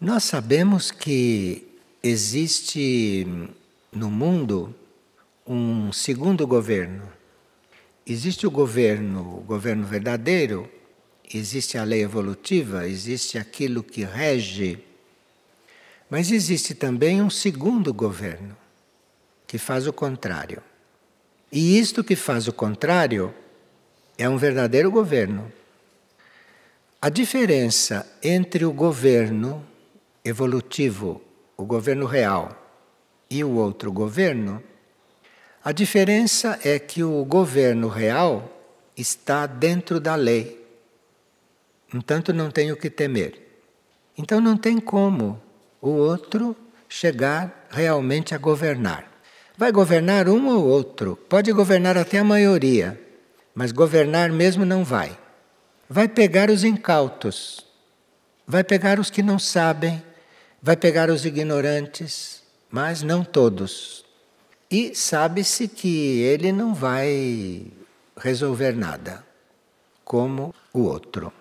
nós 0.01 0.25
sabemos 0.25 0.91
que 0.91 1.67
existe 2.03 3.27
no 3.93 4.11
mundo 4.11 4.75
um 5.47 5.93
segundo 5.93 6.47
governo. 6.47 7.11
Existe 8.07 8.47
o 8.47 8.51
governo, 8.51 9.39
o 9.39 9.41
governo 9.41 9.87
verdadeiro, 9.87 10.71
existe 11.33 11.77
a 11.77 11.85
lei 11.85 12.03
evolutiva, 12.03 12.87
existe 12.87 13.39
aquilo 13.39 13.83
que 13.83 14.05
rege 14.05 14.85
mas 16.11 16.31
existe 16.31 16.75
também 16.75 17.21
um 17.21 17.29
segundo 17.29 17.93
governo, 17.93 18.57
que 19.47 19.59
faz 19.59 19.87
o 19.87 19.93
contrário. 19.93 20.63
E 21.53 21.79
isto 21.79 22.03
que 22.03 22.17
faz 22.17 22.49
o 22.49 22.53
contrário 22.53 23.35
é 24.19 24.29
um 24.29 24.37
verdadeiro 24.37 24.91
governo. 24.91 25.51
A 27.01 27.09
diferença 27.09 28.05
entre 28.21 28.65
o 28.65 28.73
governo 28.73 29.65
evolutivo, 30.25 31.23
o 31.57 31.65
governo 31.65 32.05
real, 32.05 32.51
e 33.31 33.45
o 33.45 33.53
outro 33.53 33.93
governo, 33.93 34.61
a 35.63 35.71
diferença 35.71 36.59
é 36.65 36.79
que 36.79 37.05
o 37.05 37.25
governo 37.25 37.89
real 37.89 38.53
está 38.97 39.47
dentro 39.47 40.01
da 40.01 40.17
lei. 40.17 40.67
Entanto, 41.95 42.33
não 42.33 42.51
tem 42.51 42.73
o 42.73 42.77
que 42.77 42.91
temer. 42.91 43.41
Então, 44.17 44.41
não 44.41 44.57
tem 44.57 44.81
como 44.81 45.41
o 45.81 45.91
outro 45.91 46.57
chegar 46.89 47.69
realmente 47.71 48.35
a 48.35 48.39
governar. 48.39 49.07
Vai 49.57 49.71
governar 49.71 50.29
um 50.29 50.49
ou 50.49 50.67
outro, 50.67 51.17
pode 51.29 51.53
governar 51.53 51.97
até 51.97 52.19
a 52.19 52.25
maioria, 52.25 53.08
mas 53.59 53.73
governar 53.73 54.31
mesmo 54.31 54.65
não 54.65 54.85
vai. 54.85 55.19
Vai 55.91 56.07
pegar 56.07 56.49
os 56.49 56.63
incautos, 56.63 57.67
vai 58.47 58.63
pegar 58.63 59.01
os 59.01 59.11
que 59.11 59.21
não 59.21 59.37
sabem, 59.37 60.01
vai 60.63 60.77
pegar 60.77 61.11
os 61.11 61.25
ignorantes, 61.25 62.45
mas 62.71 63.03
não 63.03 63.25
todos. 63.25 64.05
E 64.71 64.95
sabe-se 64.95 65.67
que 65.67 66.21
ele 66.21 66.53
não 66.53 66.73
vai 66.73 67.67
resolver 68.17 68.77
nada, 68.77 69.27
como 70.05 70.55
o 70.73 70.83
outro. 70.83 71.33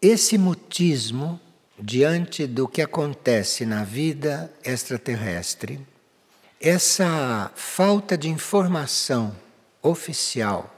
Esse 0.00 0.38
mutismo 0.38 1.38
diante 1.78 2.46
do 2.46 2.66
que 2.66 2.80
acontece 2.80 3.66
na 3.66 3.84
vida 3.84 4.50
extraterrestre, 4.64 5.78
essa 6.58 7.52
falta 7.54 8.16
de 8.16 8.30
informação 8.30 9.36
oficial 9.82 10.74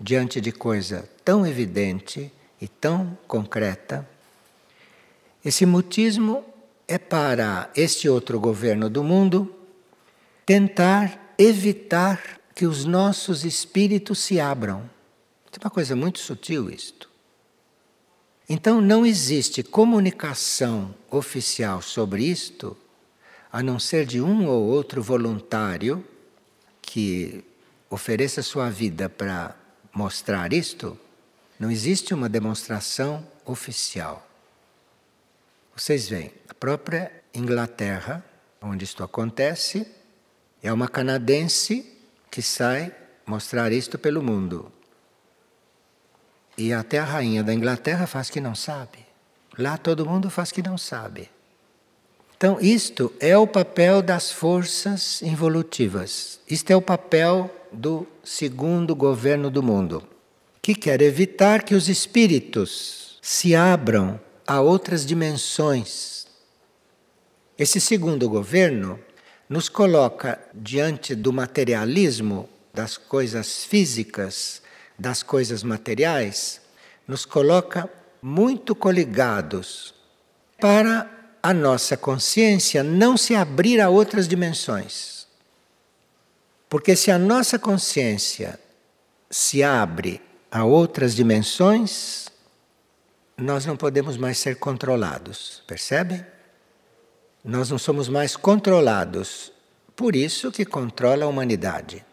diante 0.00 0.40
de 0.40 0.50
coisa 0.50 1.08
tão 1.24 1.46
evidente 1.46 2.32
e 2.60 2.66
tão 2.66 3.16
concreta, 3.26 4.08
esse 5.44 5.66
mutismo 5.66 6.44
é 6.86 6.98
para 6.98 7.70
este 7.74 8.08
outro 8.08 8.38
governo 8.38 8.88
do 8.88 9.02
mundo 9.02 9.54
tentar 10.44 11.34
evitar 11.38 12.40
que 12.54 12.66
os 12.66 12.84
nossos 12.84 13.44
espíritos 13.44 14.18
se 14.18 14.38
abram. 14.38 14.88
É 15.52 15.64
uma 15.64 15.70
coisa 15.70 15.94
muito 15.96 16.18
sutil 16.18 16.70
isto. 16.70 17.10
Então 18.48 18.80
não 18.80 19.06
existe 19.06 19.62
comunicação 19.62 20.94
oficial 21.10 21.80
sobre 21.80 22.24
isto, 22.24 22.76
a 23.50 23.62
não 23.62 23.78
ser 23.78 24.06
de 24.06 24.20
um 24.20 24.46
ou 24.46 24.64
outro 24.64 25.02
voluntário 25.02 26.04
que 26.80 27.44
ofereça 27.94 28.42
sua 28.42 28.70
vida 28.70 29.08
para 29.08 29.54
mostrar 29.92 30.52
isto. 30.54 30.98
Não 31.58 31.70
existe 31.70 32.14
uma 32.14 32.26
demonstração 32.26 33.26
oficial. 33.44 34.26
Vocês 35.76 36.08
veem, 36.08 36.32
a 36.48 36.54
própria 36.54 37.12
Inglaterra, 37.34 38.24
onde 38.62 38.84
isto 38.84 39.04
acontece, 39.04 39.86
é 40.62 40.72
uma 40.72 40.88
canadense 40.88 41.98
que 42.30 42.40
sai 42.40 42.94
mostrar 43.26 43.72
isto 43.72 43.98
pelo 43.98 44.22
mundo. 44.22 44.72
E 46.56 46.72
até 46.72 46.98
a 46.98 47.04
rainha 47.04 47.42
da 47.44 47.52
Inglaterra 47.52 48.06
faz 48.06 48.30
que 48.30 48.40
não 48.40 48.54
sabe. 48.54 49.06
Lá 49.58 49.76
todo 49.76 50.06
mundo 50.06 50.30
faz 50.30 50.50
que 50.50 50.62
não 50.62 50.78
sabe. 50.78 51.30
Então, 52.42 52.58
isto 52.60 53.12
é 53.20 53.38
o 53.38 53.46
papel 53.46 54.02
das 54.02 54.32
forças 54.32 55.22
involutivas. 55.22 56.40
Isto 56.50 56.72
é 56.72 56.76
o 56.76 56.82
papel 56.82 57.48
do 57.70 58.04
segundo 58.24 58.96
governo 58.96 59.48
do 59.48 59.62
mundo, 59.62 60.02
que 60.60 60.74
quer 60.74 61.00
evitar 61.02 61.62
que 61.62 61.72
os 61.72 61.88
espíritos 61.88 63.16
se 63.22 63.54
abram 63.54 64.20
a 64.44 64.60
outras 64.60 65.06
dimensões. 65.06 66.26
Esse 67.56 67.80
segundo 67.80 68.28
governo 68.28 68.98
nos 69.48 69.68
coloca 69.68 70.40
diante 70.52 71.14
do 71.14 71.32
materialismo 71.32 72.48
das 72.74 72.96
coisas 72.96 73.62
físicas 73.64 74.60
das 74.98 75.22
coisas 75.22 75.62
materiais 75.62 76.60
nos 77.06 77.24
coloca 77.24 77.88
muito 78.20 78.74
coligados 78.74 79.94
para 80.60 81.21
a 81.42 81.52
nossa 81.52 81.96
consciência 81.96 82.82
não 82.82 83.16
se 83.16 83.34
abrir 83.34 83.80
a 83.80 83.88
outras 83.88 84.28
dimensões. 84.28 85.26
Porque 86.68 86.94
se 86.94 87.10
a 87.10 87.18
nossa 87.18 87.58
consciência 87.58 88.60
se 89.28 89.62
abre 89.62 90.20
a 90.50 90.64
outras 90.64 91.14
dimensões, 91.14 92.28
nós 93.36 93.66
não 93.66 93.76
podemos 93.76 94.16
mais 94.16 94.38
ser 94.38 94.56
controlados, 94.56 95.62
percebem? 95.66 96.24
Nós 97.44 97.70
não 97.70 97.78
somos 97.78 98.08
mais 98.08 98.36
controlados. 98.36 99.52
Por 99.96 100.14
isso 100.14 100.52
que 100.52 100.64
controla 100.64 101.24
a 101.24 101.28
humanidade 101.28 102.04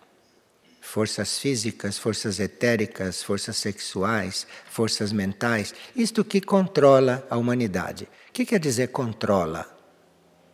forças 0.89 1.37
físicas, 1.37 1.99
forças 1.99 2.39
etéricas, 2.39 3.21
forças 3.21 3.57
sexuais, 3.57 4.47
forças 4.71 5.11
mentais, 5.11 5.71
isto 5.95 6.25
que 6.25 6.41
controla 6.41 7.23
a 7.29 7.37
humanidade. 7.37 8.05
O 8.29 8.33
que 8.33 8.43
quer 8.43 8.59
dizer 8.59 8.87
controla? 8.87 9.67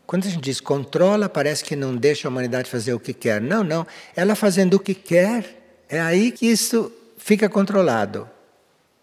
Quando 0.05 0.25
a 0.25 0.29
gente 0.29 0.43
diz 0.43 0.59
controla, 0.59 1.29
parece 1.29 1.63
que 1.63 1.73
não 1.73 1.95
deixa 1.95 2.27
a 2.27 2.29
humanidade 2.29 2.69
fazer 2.69 2.93
o 2.93 2.99
que 2.99 3.13
quer. 3.13 3.39
Não, 3.39 3.63
não. 3.63 3.87
Ela 4.13 4.35
fazendo 4.35 4.73
o 4.73 4.79
que 4.79 4.93
quer, 4.93 5.85
é 5.87 6.01
aí 6.01 6.33
que 6.33 6.47
isso 6.47 6.91
fica 7.17 7.47
controlado. 7.47 8.29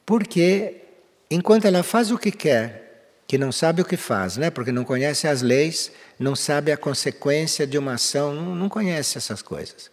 Porque 0.05 0.83
enquanto 1.31 1.64
ela 1.64 1.83
faz 1.83 2.11
o 2.11 2.18
que 2.18 2.31
quer, 2.31 3.23
que 3.27 3.38
não 3.38 3.51
sabe 3.51 3.81
o 3.81 3.87
que 3.87 3.97
faz, 3.97 4.37
né? 4.37 4.51
porque 4.51 4.71
não 4.71 4.85
conhece 4.85 5.27
as 5.27 5.40
leis, 5.40 5.90
não 6.18 6.37
sabe 6.37 6.71
a 6.71 6.77
consequência 6.77 7.66
de 7.66 7.79
uma 7.79 7.95
ação, 7.95 8.35
não, 8.35 8.55
não 8.55 8.68
conhece 8.68 9.16
essas 9.16 9.40
coisas. 9.40 9.90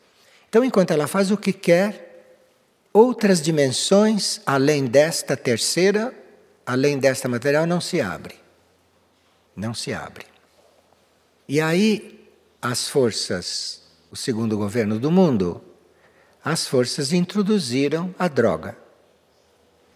Então, 0.49 0.63
enquanto 0.63 0.91
ela 0.91 1.05
faz 1.05 1.29
o 1.29 1.37
que 1.37 1.53
quer, 1.53 2.09
outras 2.91 3.39
dimensões, 3.39 4.41
além 4.45 4.87
desta 4.87 5.37
terceira, 5.37 6.11
além 6.65 6.97
desta 6.97 7.29
material, 7.29 7.67
não 7.67 7.79
se 7.79 8.01
abre. 8.01 8.35
Não 9.55 9.75
se 9.75 9.93
abre. 9.93 10.25
E 11.47 11.61
aí, 11.61 12.27
as 12.59 12.89
forças, 12.89 13.83
o 14.11 14.15
segundo 14.15 14.57
governo 14.57 14.99
do 14.99 15.11
mundo, 15.11 15.61
as 16.43 16.65
forças 16.65 17.13
introduziram 17.13 18.13
a 18.17 18.27
droga. 18.27 18.75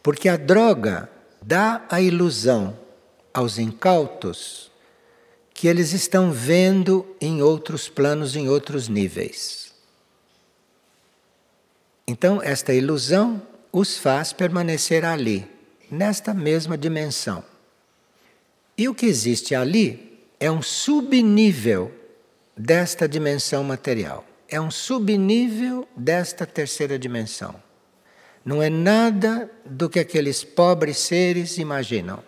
Porque 0.03 0.29
a 0.29 0.37
droga 0.37 1.09
dá 1.41 1.83
a 1.89 1.99
ilusão 1.99 2.77
aos 3.33 3.57
incautos 3.57 4.71
que 5.53 5.67
eles 5.67 5.93
estão 5.93 6.31
vendo 6.31 7.15
em 7.19 7.41
outros 7.41 7.89
planos, 7.89 8.35
em 8.35 8.49
outros 8.49 8.87
níveis. 8.87 9.62
Então, 12.07 12.41
esta 12.41 12.73
ilusão 12.73 13.41
os 13.71 13.97
faz 13.97 14.33
permanecer 14.33 15.05
ali, 15.05 15.47
nesta 15.89 16.33
mesma 16.33 16.77
dimensão. 16.77 17.43
E 18.77 18.89
o 18.89 18.95
que 18.95 19.05
existe 19.05 19.55
ali 19.55 20.19
é 20.39 20.51
um 20.51 20.61
subnível 20.61 21.91
desta 22.57 23.07
dimensão 23.07 23.63
material. 23.63 24.25
É 24.49 24.59
um 24.59 24.69
subnível 24.69 25.87
desta 25.95 26.45
terceira 26.45 26.99
dimensão. 26.99 27.55
Não 28.43 28.61
é 28.61 28.69
nada 28.69 29.49
do 29.65 29.89
que 29.89 29.99
aqueles 29.99 30.43
pobres 30.43 30.97
seres 30.97 31.57
imaginam. 31.57 32.21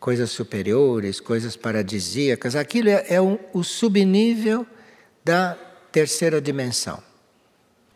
Coisas 0.00 0.30
superiores, 0.30 1.20
coisas 1.20 1.56
paradisíacas, 1.56 2.56
aquilo 2.56 2.88
é, 2.88 3.04
é 3.08 3.20
um, 3.20 3.38
o 3.52 3.62
subnível 3.62 4.66
da 5.24 5.58
terceira 5.92 6.40
dimensão. 6.40 7.02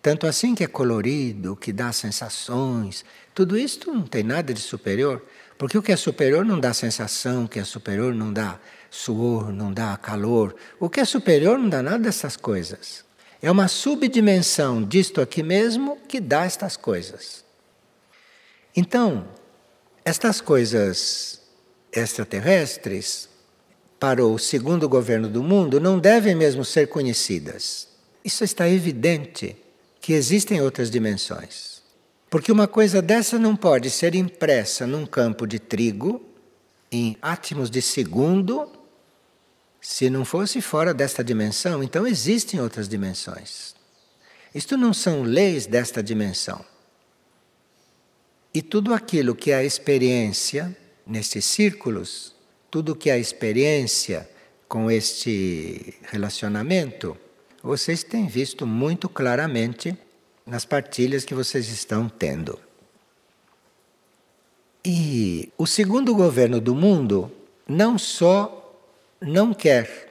Tanto 0.02 0.26
assim 0.26 0.52
que 0.52 0.64
é 0.64 0.66
colorido, 0.66 1.54
que 1.54 1.72
dá 1.72 1.92
sensações. 1.92 3.04
Tudo 3.32 3.56
isso 3.56 3.78
não 3.86 4.02
tem 4.02 4.24
nada 4.24 4.52
de 4.52 4.60
superior, 4.60 5.22
porque 5.56 5.78
o 5.78 5.82
que 5.82 5.92
é 5.92 5.96
superior 5.96 6.44
não 6.44 6.58
dá 6.58 6.74
sensação, 6.74 7.44
o 7.44 7.48
que 7.48 7.60
é 7.60 7.64
superior 7.64 8.12
não 8.12 8.32
dá 8.32 8.58
suor, 8.90 9.52
não 9.52 9.72
dá 9.72 9.96
calor. 9.96 10.56
O 10.80 10.90
que 10.90 10.98
é 10.98 11.04
superior 11.04 11.56
não 11.56 11.68
dá 11.68 11.80
nada 11.80 12.00
dessas 12.00 12.36
coisas. 12.36 13.04
É 13.40 13.48
uma 13.48 13.68
subdimensão 13.68 14.82
disto 14.82 15.20
aqui 15.20 15.40
mesmo 15.40 15.96
que 16.08 16.18
dá 16.18 16.44
estas 16.44 16.76
coisas. 16.76 17.44
Então, 18.74 19.28
estas 20.04 20.40
coisas 20.40 21.40
extraterrestres, 21.92 23.28
para 24.00 24.24
o 24.24 24.36
segundo 24.36 24.88
governo 24.88 25.28
do 25.28 25.44
mundo, 25.44 25.78
não 25.78 25.96
devem 25.96 26.34
mesmo 26.34 26.64
ser 26.64 26.88
conhecidas. 26.88 27.86
Isso 28.24 28.42
está 28.42 28.68
evidente 28.68 29.56
que 30.02 30.12
existem 30.12 30.60
outras 30.60 30.90
dimensões. 30.90 31.80
Porque 32.28 32.50
uma 32.50 32.66
coisa 32.66 33.00
dessa 33.00 33.38
não 33.38 33.54
pode 33.54 33.88
ser 33.88 34.16
impressa 34.16 34.84
num 34.84 35.06
campo 35.06 35.46
de 35.46 35.60
trigo, 35.60 36.20
em 36.90 37.16
átomos 37.22 37.70
de 37.70 37.80
segundo, 37.80 38.68
se 39.80 40.10
não 40.10 40.24
fosse 40.24 40.60
fora 40.60 40.92
desta 40.92 41.22
dimensão. 41.22 41.82
Então 41.84 42.04
existem 42.04 42.60
outras 42.60 42.88
dimensões. 42.88 43.76
Isto 44.52 44.76
não 44.76 44.92
são 44.92 45.22
leis 45.22 45.66
desta 45.66 46.02
dimensão. 46.02 46.64
E 48.52 48.60
tudo 48.60 48.92
aquilo 48.92 49.36
que 49.36 49.52
é 49.52 49.54
a 49.54 49.64
experiência 49.64 50.76
nestes 51.06 51.44
círculos, 51.44 52.34
tudo 52.70 52.96
que 52.96 53.08
é 53.08 53.14
a 53.14 53.18
experiência 53.18 54.28
com 54.68 54.90
este 54.90 55.94
relacionamento, 56.10 57.16
vocês 57.62 58.02
têm 58.02 58.26
visto 58.26 58.66
muito 58.66 59.08
claramente 59.08 59.96
nas 60.44 60.64
partilhas 60.64 61.24
que 61.24 61.34
vocês 61.34 61.68
estão 61.68 62.08
tendo. 62.08 62.58
E 64.84 65.52
o 65.56 65.66
segundo 65.66 66.14
governo 66.14 66.60
do 66.60 66.74
mundo 66.74 67.30
não 67.68 67.96
só 67.96 68.58
não 69.20 69.54
quer 69.54 70.10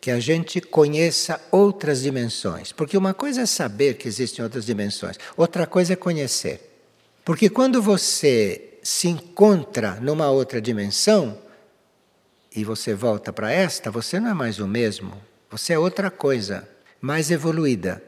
que 0.00 0.10
a 0.10 0.18
gente 0.18 0.60
conheça 0.60 1.40
outras 1.52 2.02
dimensões, 2.02 2.72
porque 2.72 2.98
uma 2.98 3.14
coisa 3.14 3.42
é 3.42 3.46
saber 3.46 3.94
que 3.94 4.08
existem 4.08 4.42
outras 4.42 4.66
dimensões, 4.66 5.16
outra 5.36 5.64
coisa 5.64 5.92
é 5.92 5.96
conhecer. 5.96 6.72
Porque 7.24 7.48
quando 7.48 7.80
você 7.80 8.78
se 8.82 9.06
encontra 9.06 10.00
numa 10.00 10.28
outra 10.28 10.60
dimensão 10.60 11.38
e 12.54 12.64
você 12.64 12.92
volta 12.94 13.32
para 13.32 13.52
esta, 13.52 13.92
você 13.92 14.18
não 14.18 14.30
é 14.30 14.34
mais 14.34 14.58
o 14.58 14.66
mesmo, 14.66 15.22
você 15.52 15.74
é 15.74 15.78
outra 15.78 16.10
coisa, 16.10 16.68
mais 17.00 17.30
evoluída. 17.30 18.02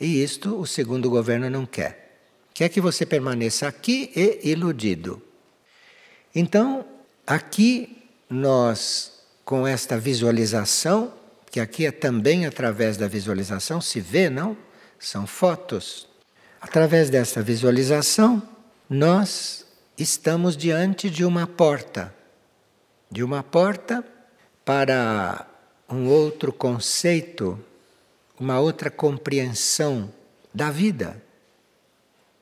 E 0.00 0.20
isto 0.24 0.58
o 0.58 0.66
segundo 0.66 1.08
governo 1.08 1.48
não 1.48 1.64
quer. 1.64 2.18
Quer 2.52 2.68
que 2.68 2.80
você 2.80 3.06
permaneça 3.06 3.68
aqui 3.68 4.10
e 4.16 4.50
iludido. 4.50 5.22
Então, 6.34 6.84
aqui 7.24 8.02
nós, 8.28 9.20
com 9.44 9.64
esta 9.64 9.96
visualização, 9.96 11.14
que 11.50 11.60
aqui 11.60 11.86
é 11.86 11.92
também 11.92 12.46
através 12.46 12.96
da 12.96 13.06
visualização, 13.06 13.80
se 13.80 14.00
vê, 14.00 14.28
não? 14.28 14.56
São 14.98 15.26
fotos. 15.26 16.08
Através 16.60 17.10
dessa 17.10 17.40
visualização, 17.42 18.42
nós 18.90 19.64
estamos 19.96 20.56
diante 20.56 21.08
de 21.08 21.24
uma 21.24 21.46
porta 21.46 22.12
de 23.14 23.22
uma 23.22 23.44
porta 23.44 24.04
para 24.64 25.46
um 25.94 26.08
outro 26.08 26.52
conceito, 26.52 27.58
uma 28.38 28.58
outra 28.58 28.90
compreensão 28.90 30.12
da 30.52 30.70
vida. 30.70 31.22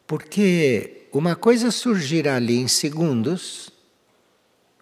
Porque 0.07 1.07
uma 1.13 1.37
coisa 1.37 1.71
surgir 1.71 2.27
ali 2.27 2.57
em 2.57 2.67
segundos, 2.67 3.71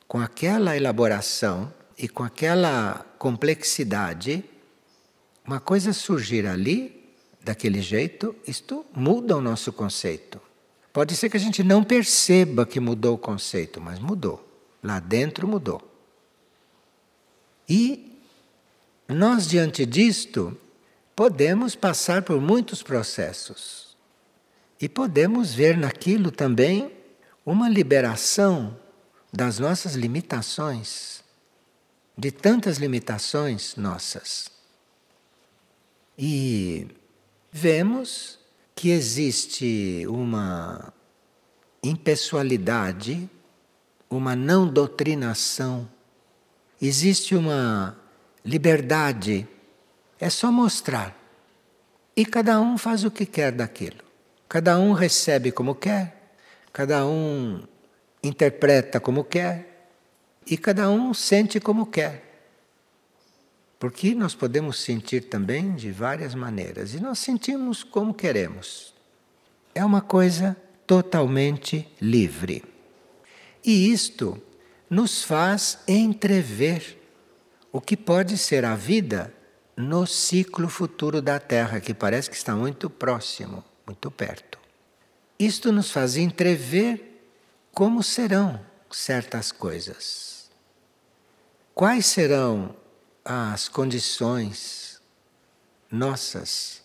com 0.07 0.21
aquela 0.21 0.77
elaboração 0.77 1.73
e 1.99 2.09
com 2.09 2.23
aquela 2.23 3.05
complexidade, 3.19 4.45
uma 5.45 5.59
coisa 5.59 5.93
surgir 5.93 6.47
ali 6.47 7.13
daquele 7.43 7.83
jeito, 7.83 8.35
isto 8.47 8.87
muda 8.95 9.37
o 9.37 9.41
nosso 9.41 9.73
conceito. 9.73 10.41
Pode 10.93 11.17
ser 11.17 11.29
que 11.29 11.37
a 11.37 11.41
gente 11.41 11.63
não 11.63 11.83
perceba 11.83 12.67
que 12.67 12.79
mudou 12.79 13.15
o 13.15 13.19
conceito, 13.19 13.81
mas 13.81 13.99
mudou. 13.99 14.47
Lá 14.83 15.01
dentro 15.01 15.47
mudou. 15.47 15.83
E 17.69 18.10
nós, 19.11 19.47
diante 19.47 19.85
disto, 19.85 20.57
podemos 21.15 21.75
passar 21.75 22.23
por 22.23 22.41
muitos 22.41 22.83
processos. 22.83 23.97
E 24.81 24.89
podemos 24.89 25.53
ver 25.53 25.77
naquilo 25.77 26.31
também 26.31 26.91
uma 27.45 27.69
liberação 27.69 28.79
das 29.33 29.59
nossas 29.59 29.95
limitações, 29.95 31.23
de 32.17 32.31
tantas 32.31 32.79
limitações 32.79 33.77
nossas. 33.77 34.51
E 36.19 36.87
vemos 37.53 38.39
que 38.75 38.91
existe 38.91 40.07
uma 40.09 40.93
impessoalidade, 41.83 43.29
uma 44.09 44.35
não 44.35 44.67
doutrinação, 44.67 45.89
existe 46.81 47.35
uma 47.35 48.00
liberdade, 48.45 49.47
é 50.19 50.29
só 50.31 50.51
mostrar. 50.51 51.17
E 52.17 52.25
cada 52.25 52.61
um 52.61 52.77
faz 52.77 53.05
o 53.05 53.11
que 53.11 53.25
quer 53.25 53.53
daquilo. 53.53 54.03
Cada 54.49 54.79
um 54.79 54.93
recebe 54.93 55.53
como 55.53 55.75
quer, 55.75 56.35
cada 56.73 57.07
um 57.07 57.63
interpreta 58.23 58.99
como 58.99 59.25
quer 59.25 59.89
e 60.47 60.57
cada 60.57 60.91
um 60.91 61.15
sente 61.15 61.61
como 61.61 61.87
quer. 61.87 62.29
Porque 63.79 64.15
nós 64.15 64.35
podemos 64.35 64.81
sentir 64.81 65.23
também 65.23 65.75
de 65.75 65.91
várias 65.91 66.35
maneiras 66.35 66.95
e 66.95 67.01
nós 67.01 67.19
sentimos 67.19 67.83
como 67.83 68.13
queremos. 68.13 68.93
É 69.75 69.85
uma 69.85 70.03
coisa 70.03 70.57
totalmente 70.87 71.89
livre. 72.01 72.65
E 73.65 73.91
isto 73.91 74.43
nos 74.91 75.23
faz 75.23 75.79
entrever 75.87 77.00
o 77.73 77.81
que 77.81 77.97
pode 77.97 78.37
ser 78.37 78.65
a 78.65 78.75
vida 78.75 79.33
no 79.77 80.07
ciclo 80.07 80.69
futuro 80.69 81.23
da 81.23 81.39
Terra, 81.39 81.81
que 81.81 81.95
parece 81.95 82.29
que 82.29 82.37
está 82.37 82.55
muito 82.55 82.91
próximo, 82.91 83.65
muito 83.87 84.11
perto. 84.11 84.59
Isto 85.39 85.73
nos 85.73 85.91
faz 85.91 86.17
entrever 86.17 87.25
como 87.73 88.03
serão 88.03 88.61
certas 88.91 89.53
coisas. 89.53 90.51
Quais 91.75 92.07
serão 92.07 92.77
as 93.25 93.69
condições 93.69 95.01
nossas, 95.91 96.83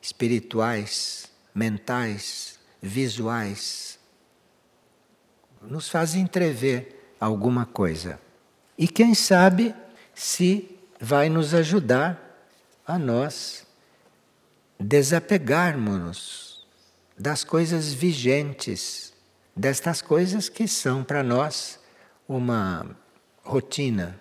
espirituais, 0.00 1.30
mentais, 1.54 2.58
visuais, 2.82 3.98
nos 5.62 5.88
fazem 5.88 6.22
entrever 6.22 7.14
alguma 7.18 7.64
coisa. 7.64 8.20
E 8.78 8.86
quem 8.86 9.14
sabe 9.14 9.74
se 10.16 10.76
vai 11.00 11.28
nos 11.28 11.54
ajudar 11.54 12.20
a 12.84 12.98
nós 12.98 13.64
desapegarmos 14.80 16.66
das 17.16 17.44
coisas 17.44 17.92
vigentes, 17.92 19.12
destas 19.54 20.02
coisas 20.02 20.48
que 20.48 20.66
são 20.66 21.04
para 21.04 21.22
nós 21.22 21.78
uma 22.28 22.96
rotina 23.44 24.18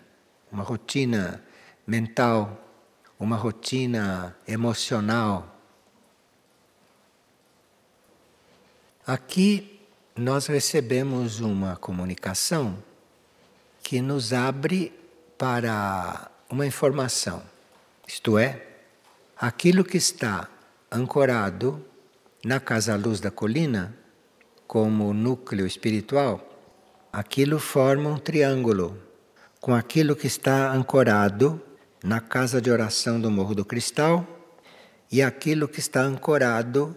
uma 0.55 0.63
rotina 0.63 1.43
mental, 1.85 2.57
uma 3.19 3.35
rotina 3.35 4.33
emocional. 4.47 5.53
Aqui 9.05 9.81
nós 10.15 10.47
recebemos 10.47 11.41
uma 11.41 11.75
comunicação 11.75 12.81
que 13.83 14.01
nos 14.01 14.31
abre 14.31 14.93
para 15.37 16.29
uma 16.49 16.65
informação, 16.65 17.41
isto 18.07 18.37
é, 18.37 18.61
aquilo 19.35 19.83
que 19.83 19.97
está 19.97 20.47
ancorado 20.91 21.83
na 22.43 22.59
casa 22.59 22.95
luz 22.95 23.19
da 23.19 23.31
colina, 23.31 23.95
como 24.67 25.13
núcleo 25.13 25.65
espiritual, 25.65 26.47
aquilo 27.11 27.59
forma 27.59 28.09
um 28.09 28.17
triângulo 28.17 28.97
com 29.59 29.73
aquilo 29.73 30.15
que 30.15 30.27
está 30.27 30.71
ancorado 30.71 31.61
na 32.03 32.19
casa 32.21 32.61
de 32.61 32.69
oração 32.69 33.19
do 33.19 33.31
Morro 33.31 33.55
do 33.55 33.65
Cristal 33.65 34.27
e 35.11 35.21
aquilo 35.21 35.67
que 35.67 35.79
está 35.79 36.01
ancorado 36.01 36.95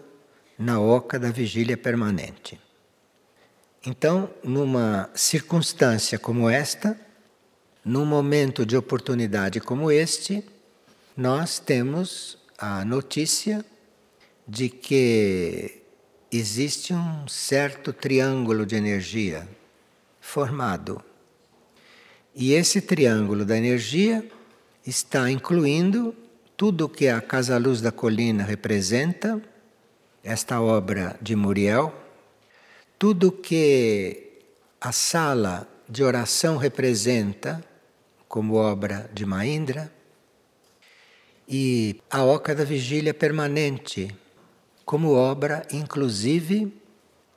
na 0.57 0.79
oca 0.79 1.17
da 1.17 1.31
vigília 1.31 1.77
permanente. 1.77 2.59
Então, 3.85 4.29
numa 4.43 5.09
circunstância 5.15 6.19
como 6.19 6.49
esta, 6.49 6.99
num 7.83 8.05
momento 8.05 8.65
de 8.65 8.75
oportunidade 8.75 9.59
como 9.59 9.91
este, 9.91 10.43
nós 11.15 11.59
temos 11.59 12.37
a 12.57 12.83
notícia 12.83 13.65
de 14.47 14.69
que 14.69 15.81
existe 16.31 16.93
um 16.93 17.27
certo 17.27 17.91
triângulo 17.91 18.65
de 18.65 18.75
energia 18.75 19.47
formado. 20.19 21.03
E 22.35 22.53
esse 22.53 22.81
triângulo 22.81 23.43
da 23.43 23.57
energia 23.57 24.23
está 24.85 25.29
incluindo 25.29 26.15
tudo 26.55 26.85
o 26.85 26.89
que 26.89 27.07
a 27.07 27.21
Casa 27.21 27.57
Luz 27.57 27.81
da 27.81 27.91
Colina 27.91 28.43
representa, 28.43 29.41
esta 30.23 30.61
obra 30.61 31.17
de 31.21 31.35
Muriel, 31.35 31.93
tudo 32.97 33.29
o 33.29 33.31
que 33.31 34.41
a 34.79 34.91
sala 34.91 35.67
de 35.87 36.03
oração 36.03 36.57
representa, 36.57 37.63
como 38.29 38.53
obra 38.53 39.09
de 39.11 39.25
Maindra, 39.25 39.91
e 41.47 41.99
a 42.11 42.23
Oca 42.23 42.53
da 42.53 42.63
Vigília 42.63 43.11
Permanente, 43.11 44.15
como 44.85 45.13
obra, 45.13 45.67
inclusive, 45.71 46.71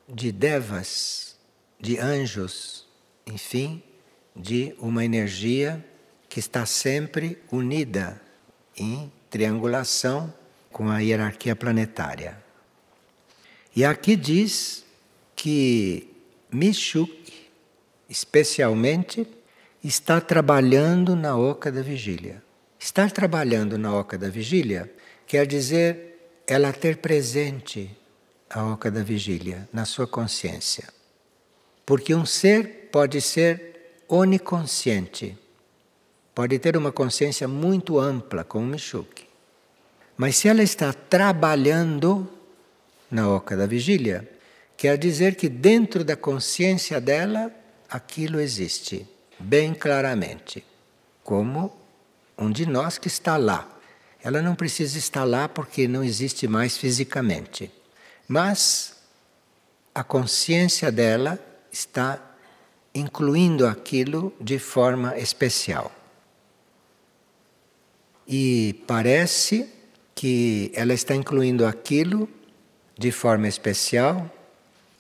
de 0.07 0.31
devas, 0.31 1.39
de 1.81 1.99
anjos, 1.99 2.87
enfim, 3.27 3.83
de 4.37 4.75
uma 4.79 5.03
energia 5.03 5.83
que 6.29 6.39
está 6.39 6.67
sempre 6.67 7.39
unida 7.51 8.21
em 8.77 9.11
triangulação 9.31 10.33
com 10.71 10.91
a 10.91 10.99
hierarquia 10.99 11.57
planetária. 11.57 12.37
E 13.75 13.83
aqui 13.83 14.15
diz 14.15 14.85
que 15.35 16.11
Mishuk, 16.51 17.33
especialmente, 18.11 19.27
está 19.83 20.21
trabalhando 20.21 21.17
na 21.17 21.37
oca 21.37 21.71
da 21.73 21.83
vigília. 21.83 22.43
Estar 22.79 23.11
trabalhando 23.11 23.77
na 23.77 23.95
oca 23.95 24.17
da 24.17 24.29
vigília 24.29 24.93
quer 25.27 25.47
dizer 25.47 26.43
ela 26.47 26.73
ter 26.73 26.99
presente 26.99 27.91
a 28.49 28.65
oca 28.65 28.91
da 28.91 29.03
vigília 29.03 29.69
na 29.73 29.85
sua 29.85 30.07
consciência. 30.07 30.89
Porque 31.85 32.15
um 32.15 32.25
ser 32.25 32.89
pode 32.93 33.21
ser 33.21 34.03
oniconsciente, 34.09 35.37
pode 36.35 36.59
ter 36.59 36.77
uma 36.77 36.93
consciência 36.93 37.49
muito 37.49 37.99
ampla, 37.99 38.45
como 38.45 38.67
Michuque. 38.67 39.27
Mas 40.17 40.37
se 40.37 40.49
ela 40.49 40.63
está 40.63 40.93
trabalhando 40.93 42.29
na 43.11 43.29
oca 43.29 43.57
da 43.57 43.67
vigília, 43.67 44.29
quer 44.77 44.97
dizer 44.99 45.35
que 45.35 45.49
dentro 45.49 46.05
da 46.05 46.15
consciência 46.15 47.01
dela 47.01 47.51
aquilo 47.89 48.41
existe, 48.41 49.07
bem 49.43 49.75
claramente, 49.75 50.65
como 51.23 51.77
um 52.39 52.51
de 52.51 52.65
nós 52.67 52.99
que 52.99 53.09
está 53.09 53.37
lá. 53.37 53.69
Ela 54.23 54.41
não 54.41 54.55
precisa 54.55 54.97
estar 54.97 55.25
lá 55.25 55.49
porque 55.49 55.89
não 55.89 56.05
existe 56.05 56.47
mais 56.47 56.77
fisicamente. 56.77 57.71
Mas 58.29 58.97
a 59.95 60.05
consciência 60.05 60.91
dela 60.91 61.39
está 61.71 62.21
incluindo 62.95 63.67
aquilo 63.67 64.33
de 64.41 64.59
forma 64.59 65.19
especial. 65.19 65.91
E 68.27 68.83
parece 68.87 69.69
que 70.15 70.71
ela 70.75 70.95
está 70.95 71.15
incluindo 71.15 71.67
aquilo 71.67 72.29
de 72.97 73.11
forma 73.11 73.49
especial 73.49 74.31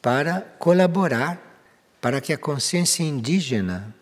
para 0.00 0.40
colaborar 0.58 1.40
para 2.00 2.20
que 2.20 2.32
a 2.32 2.38
consciência 2.38 3.04
indígena 3.04 3.94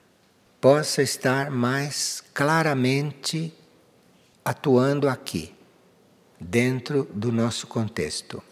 possa 0.61 1.03
estar 1.03 1.51
mais 1.51 2.23
claramente 2.35 3.53
atuando 4.45 5.09
aqui, 5.09 5.55
dentro 6.39 7.09
do 7.15 7.33
nosso 7.33 7.67
contexto. 7.67 8.43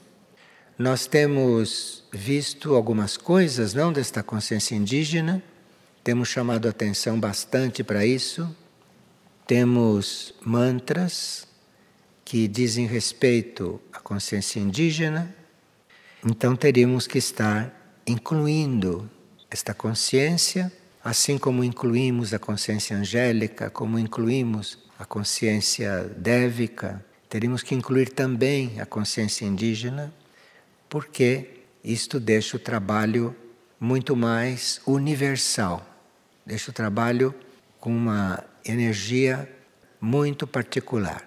Nós 0.78 1.06
temos 1.06 2.04
visto 2.12 2.74
algumas 2.74 3.16
coisas, 3.16 3.74
não 3.74 3.92
desta 3.92 4.22
consciência 4.22 4.74
indígena, 4.74 5.42
temos 6.04 6.28
chamado 6.28 6.68
atenção 6.68 7.18
bastante 7.18 7.84
para 7.84 8.06
isso. 8.06 8.48
Temos 9.46 10.32
mantras 10.40 11.46
que 12.24 12.46
dizem 12.46 12.86
respeito 12.86 13.80
à 13.92 13.98
consciência 13.98 14.60
indígena, 14.60 15.34
então 16.24 16.54
teríamos 16.54 17.06
que 17.06 17.18
estar 17.18 18.00
incluindo 18.06 19.10
esta 19.50 19.74
consciência, 19.74 20.72
assim 21.08 21.38
como 21.38 21.64
incluímos 21.64 22.34
a 22.34 22.38
consciência 22.38 22.94
angélica, 22.94 23.70
como 23.70 23.98
incluímos 23.98 24.78
a 24.98 25.06
consciência 25.06 26.04
dévica, 26.04 27.02
teríamos 27.30 27.62
que 27.62 27.74
incluir 27.74 28.10
também 28.10 28.78
a 28.78 28.84
consciência 28.84 29.46
indígena, 29.46 30.12
porque 30.86 31.62
isto 31.82 32.20
deixa 32.20 32.58
o 32.58 32.60
trabalho 32.60 33.34
muito 33.80 34.14
mais 34.14 34.82
universal, 34.86 35.82
deixa 36.44 36.70
o 36.70 36.74
trabalho 36.74 37.34
com 37.80 37.90
uma 37.90 38.44
energia 38.62 39.50
muito 39.98 40.46
particular. 40.46 41.26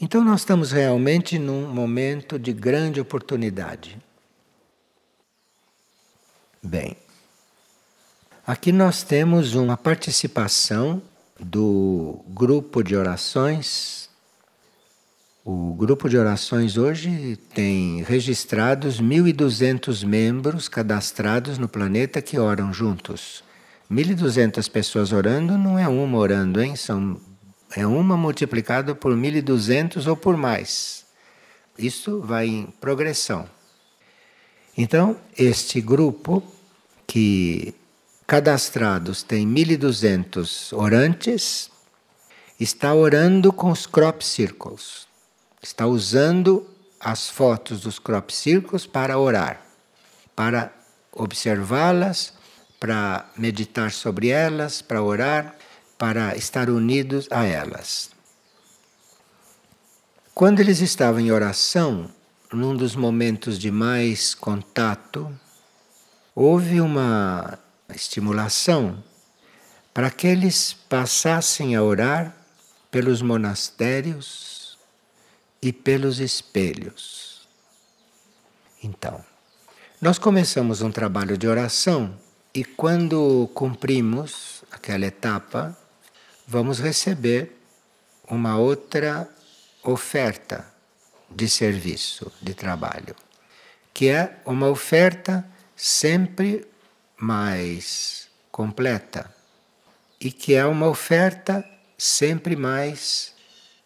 Então, 0.00 0.24
nós 0.24 0.40
estamos 0.40 0.72
realmente 0.72 1.38
num 1.38 1.68
momento 1.68 2.38
de 2.38 2.54
grande 2.54 3.02
oportunidade. 3.02 3.98
Bem, 6.62 6.96
aqui 8.46 8.72
nós 8.72 9.02
temos 9.02 9.54
uma 9.54 9.76
participação 9.76 11.02
do 11.38 12.20
grupo 12.28 12.82
de 12.82 12.96
orações. 12.96 14.08
O 15.44 15.74
grupo 15.74 16.08
de 16.08 16.18
orações 16.18 16.76
hoje 16.76 17.36
tem 17.54 18.02
registrados 18.02 19.00
1.200 19.00 20.04
membros 20.04 20.68
cadastrados 20.68 21.58
no 21.58 21.68
planeta 21.68 22.20
que 22.20 22.38
oram 22.38 22.72
juntos. 22.72 23.42
1.200 23.90 24.70
pessoas 24.70 25.12
orando 25.12 25.56
não 25.56 25.78
é 25.78 25.88
uma 25.88 26.18
orando, 26.18 26.60
hein? 26.60 26.76
São 26.76 27.20
é 27.76 27.86
uma 27.86 28.16
multiplicado 28.16 28.96
por 28.96 29.16
1200 29.16 30.06
ou 30.06 30.16
por 30.16 30.36
mais. 30.36 31.04
Isso 31.78 32.20
vai 32.20 32.46
em 32.46 32.66
progressão. 32.80 33.48
Então, 34.76 35.16
este 35.36 35.80
grupo 35.80 36.42
que 37.06 37.74
cadastrados 38.30 39.24
tem 39.24 39.44
1200 39.44 40.72
orantes 40.72 41.68
está 42.60 42.94
orando 42.94 43.52
com 43.52 43.72
os 43.72 43.86
crop 43.86 44.24
circles. 44.24 45.08
Está 45.60 45.84
usando 45.84 46.64
as 47.00 47.28
fotos 47.28 47.80
dos 47.80 47.98
crop 47.98 48.32
circles 48.32 48.86
para 48.86 49.18
orar, 49.18 49.60
para 50.36 50.72
observá-las, 51.10 52.32
para 52.78 53.28
meditar 53.36 53.90
sobre 53.90 54.28
elas, 54.28 54.80
para 54.80 55.02
orar 55.02 55.56
para 55.98 56.36
estar 56.36 56.70
unidos 56.70 57.26
a 57.32 57.44
elas. 57.44 58.12
Quando 60.32 60.60
eles 60.60 60.80
estavam 60.80 61.18
em 61.18 61.32
oração, 61.32 62.08
num 62.52 62.76
dos 62.76 62.94
momentos 62.94 63.58
de 63.58 63.72
mais 63.72 64.36
contato, 64.36 65.28
houve 66.32 66.80
uma 66.80 67.58
estimulação 67.94 69.02
para 69.92 70.10
que 70.10 70.26
eles 70.26 70.72
passassem 70.72 71.74
a 71.74 71.82
orar 71.82 72.34
pelos 72.90 73.22
monastérios 73.22 74.78
e 75.60 75.72
pelos 75.72 76.20
espelhos. 76.20 77.48
Então, 78.82 79.24
nós 80.00 80.18
começamos 80.18 80.80
um 80.80 80.90
trabalho 80.90 81.36
de 81.36 81.46
oração 81.46 82.18
e 82.54 82.64
quando 82.64 83.50
cumprimos 83.54 84.64
aquela 84.70 85.06
etapa, 85.06 85.76
vamos 86.46 86.80
receber 86.80 87.56
uma 88.28 88.56
outra 88.56 89.28
oferta 89.82 90.66
de 91.30 91.48
serviço, 91.48 92.32
de 92.40 92.54
trabalho, 92.54 93.14
que 93.92 94.08
é 94.08 94.40
uma 94.44 94.68
oferta 94.68 95.44
sempre 95.76 96.66
mais 97.20 98.28
completa 98.50 99.32
e 100.20 100.32
que 100.32 100.54
é 100.54 100.64
uma 100.64 100.88
oferta 100.88 101.64
sempre 101.96 102.56
mais 102.56 103.34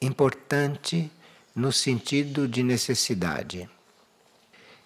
importante 0.00 1.10
no 1.54 1.72
sentido 1.72 2.46
de 2.48 2.62
necessidade. 2.62 3.68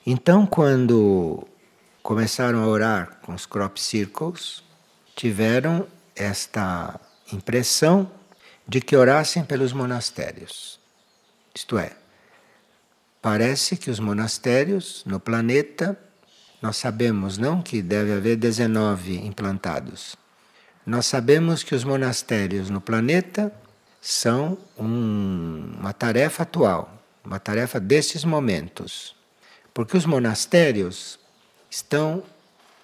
Então, 0.04 0.46
quando 0.46 1.46
começaram 2.02 2.62
a 2.62 2.66
orar 2.66 3.18
com 3.22 3.34
os 3.34 3.44
crop 3.44 3.78
circles, 3.78 4.62
tiveram 5.14 5.86
esta 6.16 6.98
impressão 7.32 8.10
de 8.66 8.80
que 8.80 8.96
orassem 8.96 9.44
pelos 9.44 9.72
monastérios. 9.72 10.78
Isto 11.54 11.78
é, 11.78 11.92
parece 13.20 13.76
que 13.76 13.90
os 13.90 13.98
monastérios 13.98 15.02
no 15.04 15.18
planeta, 15.18 15.98
nós 16.60 16.76
sabemos 16.76 17.38
não 17.38 17.62
que 17.62 17.80
deve 17.82 18.12
haver 18.12 18.36
19 18.36 19.16
implantados. 19.26 20.16
Nós 20.84 21.06
sabemos 21.06 21.62
que 21.62 21.74
os 21.74 21.84
monastérios 21.84 22.70
no 22.70 22.80
planeta 22.80 23.52
são 24.00 24.56
um, 24.78 25.74
uma 25.78 25.92
tarefa 25.92 26.42
atual, 26.42 27.02
uma 27.24 27.38
tarefa 27.38 27.78
destes 27.78 28.24
momentos. 28.24 29.14
Porque 29.74 29.96
os 29.96 30.06
monastérios 30.06 31.18
estão 31.70 32.22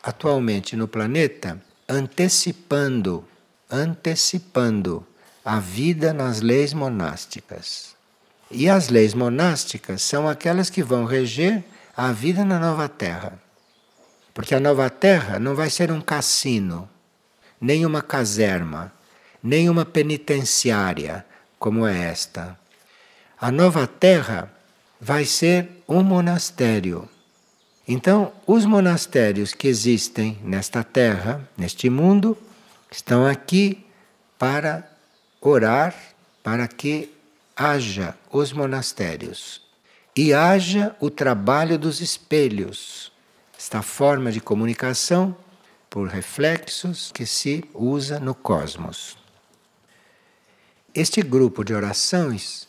atualmente 0.03 0.77
no 0.77 0.87
planeta 0.87 1.61
antecipando 1.89 3.27
antecipando 3.71 5.07
a 5.45 5.59
vida 5.59 6.13
nas 6.13 6.41
leis 6.41 6.73
monásticas. 6.73 7.95
E 8.51 8.69
as 8.69 8.89
leis 8.89 9.15
monásticas 9.15 10.03
são 10.03 10.29
aquelas 10.29 10.71
que 10.71 10.83
vão 10.83 11.05
reger 11.05 11.65
a 11.97 12.13
vida 12.13 12.45
na 12.45 12.59
nova 12.59 12.89
terra. 12.89 13.39
Porque 14.35 14.55
a 14.55 14.61
nova 14.61 14.91
terra 14.91 15.39
não 15.39 15.55
vai 15.55 15.71
ser 15.71 15.93
um 15.93 16.01
cassino, 16.01 16.89
nem 17.61 17.87
uma 17.87 18.03
caserma, 18.03 18.93
nem 19.43 19.71
uma 19.71 19.85
penitenciária 19.85 21.25
como 21.59 21.87
é 21.87 22.11
esta. 22.11 22.59
A 23.41 23.51
nova 23.51 23.87
terra 23.87 24.53
vai 25.01 25.25
ser 25.25 25.69
um 25.89 26.03
monastério. 26.03 27.09
Então, 27.87 28.33
os 28.47 28.65
monastérios 28.65 29.55
que 29.55 29.69
existem 29.69 30.39
nesta 30.43 30.83
terra, 30.83 31.47
neste 31.57 31.89
mundo, 31.89 32.37
estão 32.91 33.27
aqui 33.27 33.87
para 34.39 34.91
orar 35.41 35.95
para 36.43 36.67
que 36.67 37.11
haja 37.57 38.15
os 38.31 38.53
monastérios 38.53 39.63
e 40.17 40.33
haja 40.33 40.95
o 41.01 41.11
trabalho 41.11 41.79
dos 41.79 42.01
espelhos, 42.01 43.13
esta 43.65 43.81
forma 43.81 44.31
de 44.31 44.43
comunicação 44.43 45.35
por 45.89 46.07
reflexos 46.09 47.11
que 47.11 47.25
se 47.25 47.65
usa 47.73 48.21
no 48.21 48.35
cosmos. 48.35 49.17
Este 50.95 51.23
grupo 51.23 51.65
de 51.65 51.73
orações, 51.73 52.69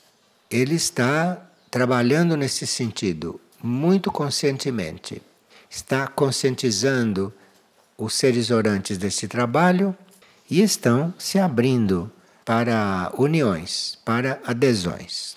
ele 0.50 0.76
está 0.76 1.52
trabalhando 1.70 2.38
nesse 2.38 2.66
sentido 2.66 3.42
muito 3.62 4.10
conscientemente. 4.10 5.22
Está 5.70 6.08
conscientizando 6.08 7.34
os 7.98 8.14
seres 8.14 8.50
orantes 8.50 8.98
desse 8.98 9.28
trabalho 9.28 9.94
e 10.50 10.62
estão 10.62 11.14
se 11.18 11.38
abrindo 11.38 12.10
para 12.46 13.12
uniões, 13.18 13.98
para 14.06 14.40
adesões. 14.46 15.36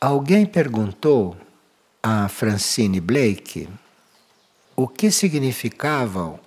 Alguém 0.00 0.46
perguntou 0.46 1.36
a 2.06 2.28
Francine 2.28 3.00
Blake 3.00 3.66
o 4.76 4.86
que 4.86 5.10
significavam 5.10 6.38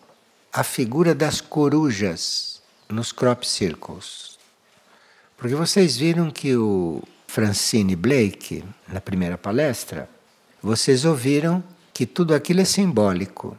a 0.54 0.64
figura 0.64 1.16
das 1.16 1.42
corujas 1.42 2.62
nos 2.88 3.12
crop 3.12 3.44
circles. 3.44 4.38
Porque 5.36 5.56
vocês 5.56 5.98
viram 5.98 6.30
que 6.30 6.56
o 6.56 7.02
Francine 7.26 7.96
Blake, 7.96 8.64
na 8.88 9.02
primeira 9.02 9.36
palestra, 9.36 10.08
vocês 10.62 11.06
ouviram 11.06 11.64
que 11.92 12.06
tudo 12.06 12.36
aquilo 12.36 12.62
é 12.62 12.66
simbólico 12.66 13.58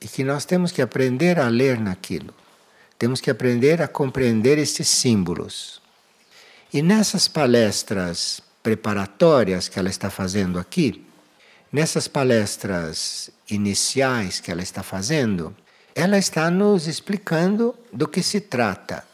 e 0.00 0.06
que 0.06 0.22
nós 0.22 0.44
temos 0.44 0.70
que 0.70 0.80
aprender 0.80 1.40
a 1.40 1.48
ler 1.48 1.80
naquilo. 1.80 2.32
Temos 2.96 3.20
que 3.20 3.30
aprender 3.30 3.82
a 3.82 3.88
compreender 3.88 4.56
estes 4.56 4.86
símbolos. 4.86 5.82
E 6.72 6.80
nessas 6.80 7.26
palestras 7.26 8.40
preparatórias 8.62 9.68
que 9.68 9.80
ela 9.80 9.90
está 9.90 10.10
fazendo 10.10 10.60
aqui, 10.60 11.03
nessas 11.74 12.06
palestras 12.06 13.30
iniciais 13.50 14.38
que 14.38 14.48
ela 14.48 14.62
está 14.62 14.80
fazendo, 14.80 15.52
ela 15.92 16.16
está 16.16 16.48
nos 16.48 16.86
explicando 16.86 17.74
do 17.92 18.06
que 18.06 18.22
se 18.22 18.40
trata. 18.40 19.04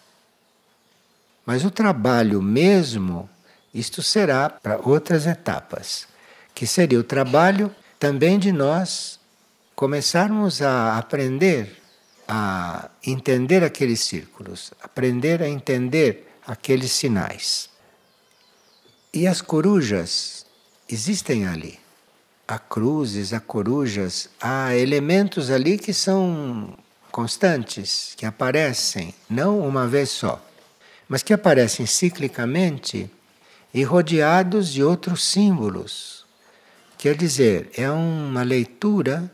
Mas 1.47 1.65
o 1.65 1.71
trabalho 1.71 2.43
mesmo, 2.43 3.31
isto 3.73 4.03
será 4.03 4.51
para 4.51 4.79
outras 4.87 5.27
etapas, 5.27 6.07
que 6.55 6.67
seria 6.67 7.01
o 7.01 7.03
trabalho 7.03 7.75
também 7.99 8.39
de 8.39 8.53
nós 8.53 9.19
começarmos 9.75 10.61
a 10.61 10.99
aprender 10.99 11.81
a 12.29 12.91
entender 13.07 13.65
aqueles 13.65 14.01
círculos, 14.01 14.71
aprender 14.83 15.43
a 15.43 15.49
entender 15.49 16.31
aqueles 16.47 16.93
sinais. 16.93 17.71
E 19.15 19.27
as 19.27 19.41
corujas 19.41 20.45
existem 20.87 21.49
ali. 21.49 21.81
Há 22.51 22.59
cruzes, 22.59 23.33
há 23.33 23.39
corujas, 23.39 24.29
há 24.41 24.75
elementos 24.75 25.53
ali 25.53 25.79
que 25.79 25.95
são 25.95 26.77
constantes, 27.13 28.13
que 28.17 28.27
aparecem, 28.27 29.15
não 29.31 29.61
uma 29.61 29.87
vez 29.87 30.11
só, 30.11 30.45
mas 31.09 31.23
que 31.23 31.33
aparecem 31.33 31.87
ciclicamente 31.87 33.09
e 33.73 33.85
rodeados 33.85 34.73
de 34.73 34.83
outros 34.83 35.23
símbolos. 35.23 36.27
Quer 36.99 37.17
dizer, 37.17 37.71
é 37.77 37.89
uma 37.89 38.43
leitura 38.43 39.31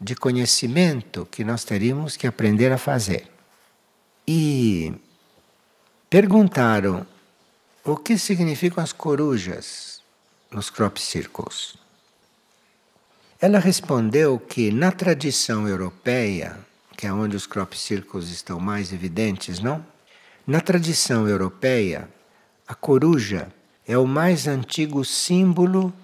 de 0.00 0.16
conhecimento 0.16 1.28
que 1.30 1.44
nós 1.44 1.62
teríamos 1.62 2.16
que 2.16 2.26
aprender 2.26 2.72
a 2.72 2.76
fazer. 2.76 3.30
E 4.26 4.92
perguntaram 6.10 7.06
o 7.84 7.96
que 7.96 8.18
significam 8.18 8.82
as 8.82 8.92
corujas 8.92 10.02
nos 10.50 10.70
crop 10.70 11.00
circles? 11.00 11.78
Ela 13.40 13.60
respondeu 13.60 14.36
que 14.36 14.72
na 14.72 14.90
tradição 14.90 15.68
europeia, 15.68 16.58
que 16.96 17.06
é 17.06 17.12
onde 17.12 17.36
os 17.36 17.46
crop 17.46 17.78
circles 17.78 18.30
estão 18.30 18.58
mais 18.58 18.92
evidentes, 18.92 19.60
não? 19.60 19.86
Na 20.44 20.60
tradição 20.60 21.28
europeia, 21.28 22.08
a 22.66 22.74
coruja 22.74 23.46
é 23.86 23.96
o 23.96 24.08
mais 24.08 24.48
antigo 24.48 25.04
símbolo 25.04 25.94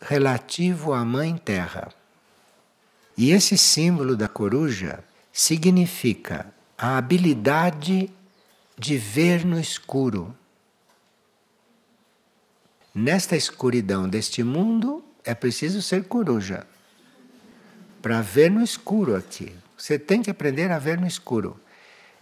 relativo 0.00 0.92
à 0.92 1.04
Mãe 1.04 1.36
Terra. 1.36 1.92
E 3.18 3.32
esse 3.32 3.58
símbolo 3.58 4.16
da 4.16 4.28
coruja 4.28 5.02
significa 5.32 6.46
a 6.78 6.98
habilidade 6.98 8.08
de 8.78 8.96
ver 8.96 9.44
no 9.44 9.58
escuro. 9.58 10.32
Nesta 12.94 13.34
escuridão 13.36 14.08
deste 14.08 14.44
mundo, 14.44 15.02
é 15.24 15.34
preciso 15.34 15.82
ser 15.82 16.04
coruja. 16.04 16.64
Para 18.06 18.20
ver 18.22 18.52
no 18.52 18.62
escuro 18.62 19.16
aqui. 19.16 19.52
Você 19.76 19.98
tem 19.98 20.22
que 20.22 20.30
aprender 20.30 20.70
a 20.70 20.78
ver 20.78 20.96
no 20.96 21.08
escuro. 21.08 21.58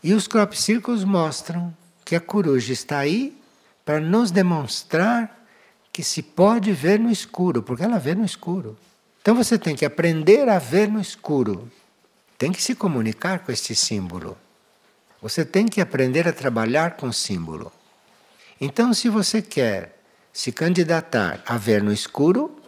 E 0.02 0.14
os 0.14 0.26
crop 0.26 0.54
circles 0.54 1.04
mostram 1.04 1.76
que 2.06 2.16
a 2.16 2.20
coruja 2.20 2.72
está 2.72 3.00
aí 3.00 3.36
para 3.84 4.00
nos 4.00 4.30
demonstrar 4.30 5.44
que 5.92 6.02
se 6.02 6.22
pode 6.22 6.72
ver 6.72 6.98
no 6.98 7.10
escuro, 7.10 7.62
porque 7.62 7.82
ela 7.82 7.98
vê 7.98 8.14
no 8.14 8.24
escuro. 8.24 8.78
Então 9.20 9.34
você 9.34 9.58
tem 9.58 9.76
que 9.76 9.84
aprender 9.84 10.48
a 10.48 10.58
ver 10.58 10.88
no 10.88 10.98
escuro. 10.98 11.70
Tem 12.38 12.50
que 12.50 12.62
se 12.62 12.74
comunicar 12.74 13.40
com 13.40 13.52
este 13.52 13.74
símbolo. 13.74 14.38
Você 15.20 15.44
tem 15.44 15.68
que 15.68 15.82
aprender 15.82 16.26
a 16.26 16.32
trabalhar 16.32 16.92
com 16.92 17.12
símbolo. 17.12 17.70
Então, 18.58 18.94
se 18.94 19.10
você 19.10 19.42
quer 19.42 19.98
se 20.32 20.50
candidatar 20.50 21.42
a 21.44 21.58
ver 21.58 21.82
no 21.82 21.92
escuro, 21.92 22.63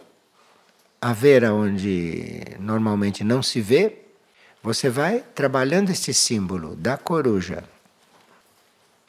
a 1.01 1.13
ver 1.13 1.43
onde 1.45 2.41
normalmente 2.59 3.23
não 3.23 3.41
se 3.43 3.61
vê, 3.61 3.99
você 4.61 4.89
vai 4.89 5.23
trabalhando 5.35 5.89
este 5.89 6.13
símbolo 6.13 6.75
da 6.75 6.97
coruja. 6.97 7.63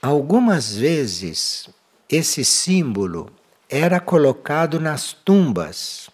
Algumas 0.00 0.76
vezes 0.76 1.68
esse 2.08 2.44
símbolo 2.44 3.30
era 3.68 4.00
colocado 4.00 4.78
nas 4.78 5.12
tumbas 5.12 6.08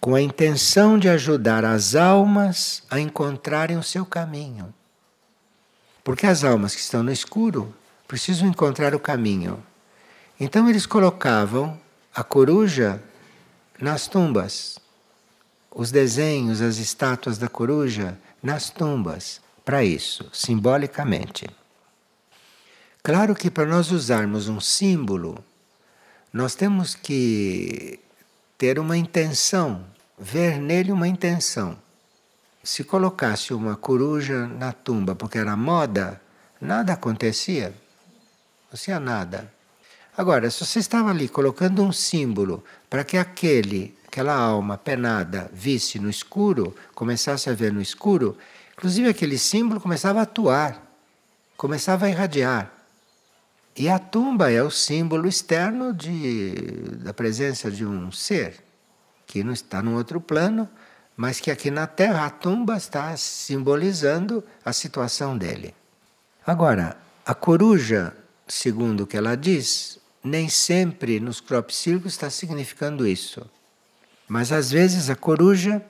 com 0.00 0.14
a 0.14 0.20
intenção 0.20 0.98
de 0.98 1.08
ajudar 1.08 1.64
as 1.64 1.94
almas 1.94 2.82
a 2.90 3.00
encontrarem 3.00 3.76
o 3.76 3.82
seu 3.82 4.04
caminho. 4.04 4.72
Porque 6.02 6.26
as 6.26 6.44
almas 6.44 6.74
que 6.74 6.80
estão 6.80 7.02
no 7.02 7.10
escuro 7.10 7.74
precisam 8.06 8.48
encontrar 8.48 8.94
o 8.94 9.00
caminho. 9.00 9.64
Então 10.38 10.68
eles 10.68 10.84
colocavam 10.84 11.80
a 12.14 12.22
coruja 12.22 13.02
nas 13.80 14.06
tumbas, 14.06 14.78
os 15.74 15.90
desenhos, 15.90 16.62
as 16.62 16.76
estátuas 16.76 17.36
da 17.36 17.48
coruja 17.48 18.16
nas 18.42 18.70
tumbas, 18.70 19.40
para 19.64 19.84
isso, 19.84 20.28
simbolicamente. 20.32 21.46
Claro 23.02 23.34
que 23.34 23.50
para 23.50 23.66
nós 23.66 23.90
usarmos 23.90 24.48
um 24.48 24.60
símbolo, 24.60 25.44
nós 26.32 26.54
temos 26.54 26.94
que 26.94 27.98
ter 28.56 28.78
uma 28.78 28.96
intenção, 28.96 29.84
ver 30.18 30.58
nele 30.58 30.92
uma 30.92 31.08
intenção. 31.08 31.76
Se 32.62 32.84
colocasse 32.84 33.52
uma 33.52 33.76
coruja 33.76 34.46
na 34.46 34.72
tumba 34.72 35.14
porque 35.14 35.38
era 35.38 35.56
moda, 35.56 36.20
nada 36.60 36.92
acontecia. 36.92 37.74
Não 38.70 38.78
tinha 38.78 39.00
nada. 39.00 39.52
Agora, 40.16 40.50
se 40.50 40.64
você 40.64 40.78
estava 40.78 41.10
ali 41.10 41.28
colocando 41.28 41.82
um 41.82 41.92
símbolo 41.92 42.64
para 42.88 43.04
que 43.04 43.18
aquele, 43.18 43.94
aquela 44.14 44.36
alma 44.36 44.78
penada 44.78 45.50
visse 45.52 45.98
no 45.98 46.08
escuro, 46.08 46.72
começasse 46.94 47.50
a 47.50 47.52
ver 47.52 47.72
no 47.72 47.82
escuro, 47.82 48.38
inclusive 48.72 49.08
aquele 49.08 49.36
símbolo 49.36 49.80
começava 49.80 50.20
a 50.20 50.22
atuar, 50.22 50.80
começava 51.56 52.06
a 52.06 52.08
irradiar. 52.08 52.72
E 53.76 53.88
a 53.88 53.98
tumba 53.98 54.52
é 54.52 54.62
o 54.62 54.70
símbolo 54.70 55.26
externo 55.26 55.92
de, 55.92 56.54
da 57.02 57.12
presença 57.12 57.72
de 57.72 57.84
um 57.84 58.12
ser 58.12 58.62
que 59.26 59.42
não 59.42 59.52
está 59.52 59.82
num 59.82 59.96
outro 59.96 60.20
plano, 60.20 60.68
mas 61.16 61.40
que 61.40 61.50
aqui 61.50 61.68
na 61.68 61.88
Terra 61.88 62.26
a 62.26 62.30
tumba 62.30 62.76
está 62.76 63.16
simbolizando 63.16 64.44
a 64.64 64.72
situação 64.72 65.36
dele. 65.36 65.74
Agora, 66.46 66.96
a 67.26 67.34
coruja, 67.34 68.14
segundo 68.46 69.02
o 69.02 69.06
que 69.08 69.16
ela 69.16 69.36
diz, 69.36 69.98
nem 70.22 70.48
sempre 70.48 71.18
nos 71.18 71.40
crop 71.40 71.74
circles 71.74 72.12
está 72.12 72.30
significando 72.30 73.04
isso. 73.04 73.44
Mas 74.28 74.52
às 74.52 74.70
vezes 74.70 75.10
a 75.10 75.16
coruja 75.16 75.84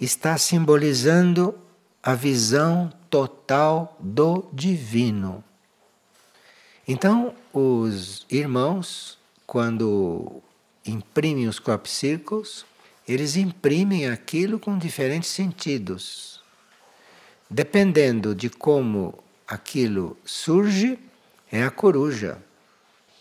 está 0.00 0.36
simbolizando 0.38 1.54
a 2.02 2.14
visão 2.14 2.92
total 3.10 3.96
do 3.98 4.48
divino. 4.52 5.42
Então, 6.86 7.34
os 7.52 8.26
irmãos, 8.30 9.18
quando 9.46 10.42
imprimem 10.86 11.48
os 11.48 11.58
crop 11.58 11.86
circles, 11.86 12.64
eles 13.06 13.36
imprimem 13.36 14.08
aquilo 14.08 14.58
com 14.58 14.78
diferentes 14.78 15.30
sentidos. 15.30 16.40
Dependendo 17.50 18.34
de 18.34 18.50
como 18.50 19.18
aquilo 19.46 20.16
surge, 20.24 20.98
é 21.50 21.62
a 21.62 21.70
coruja. 21.70 22.38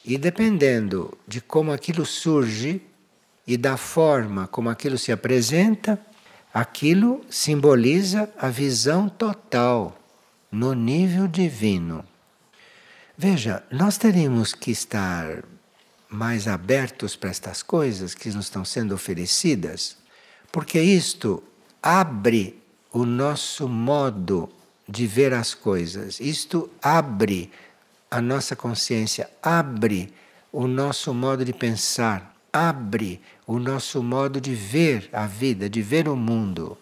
E 0.04 0.18
dependendo 0.18 1.18
de 1.28 1.42
como 1.42 1.72
aquilo 1.72 2.06
surge 2.06 2.82
e 3.48 3.56
da 3.56 3.78
forma 3.78 4.46
como 4.46 4.70
aquilo 4.70 4.98
se 4.98 5.12
apresenta, 5.12 5.98
aquilo 6.54 7.22
simboliza 7.30 8.30
a 8.38 8.50
visão 8.50 9.08
total 9.08 9.98
no 10.52 10.74
nível 10.74 11.28
divino. 11.28 12.04
Veja, 13.18 13.64
nós 13.72 13.98
teríamos 13.98 14.54
que 14.54 14.70
estar 14.70 15.44
mais 16.10 16.48
abertos 16.48 17.16
para 17.16 17.30
estas 17.30 17.64
coisas 17.64 18.14
que 18.14 18.30
nos 18.30 18.46
estão 18.46 18.64
sendo 18.64 18.94
oferecidas, 18.94 19.98
porque 20.52 20.80
isto 20.82 21.42
abre 21.82 22.62
o 22.92 23.06
nosso 23.06 23.68
modo 23.68 24.50
de 24.88 25.06
ver 25.06 25.34
as 25.34 25.54
coisas. 25.54 26.20
Isto 26.20 26.70
abre 26.82 27.52
a 28.10 28.22
nossa 28.22 28.56
consciência, 28.56 29.30
abre 29.42 30.14
o 30.52 30.68
nosso 30.68 31.14
modo 31.14 31.44
de 31.44 31.54
pensar, 31.54 32.36
abre 32.54 33.22
o 33.48 33.60
nosso 33.60 34.04
modo 34.04 34.42
de 34.42 34.54
ver 34.54 35.10
a 35.14 35.26
vida, 35.26 35.70
de 35.70 35.82
ver 35.82 36.10
o 36.10 36.18
mundo. 36.18 36.78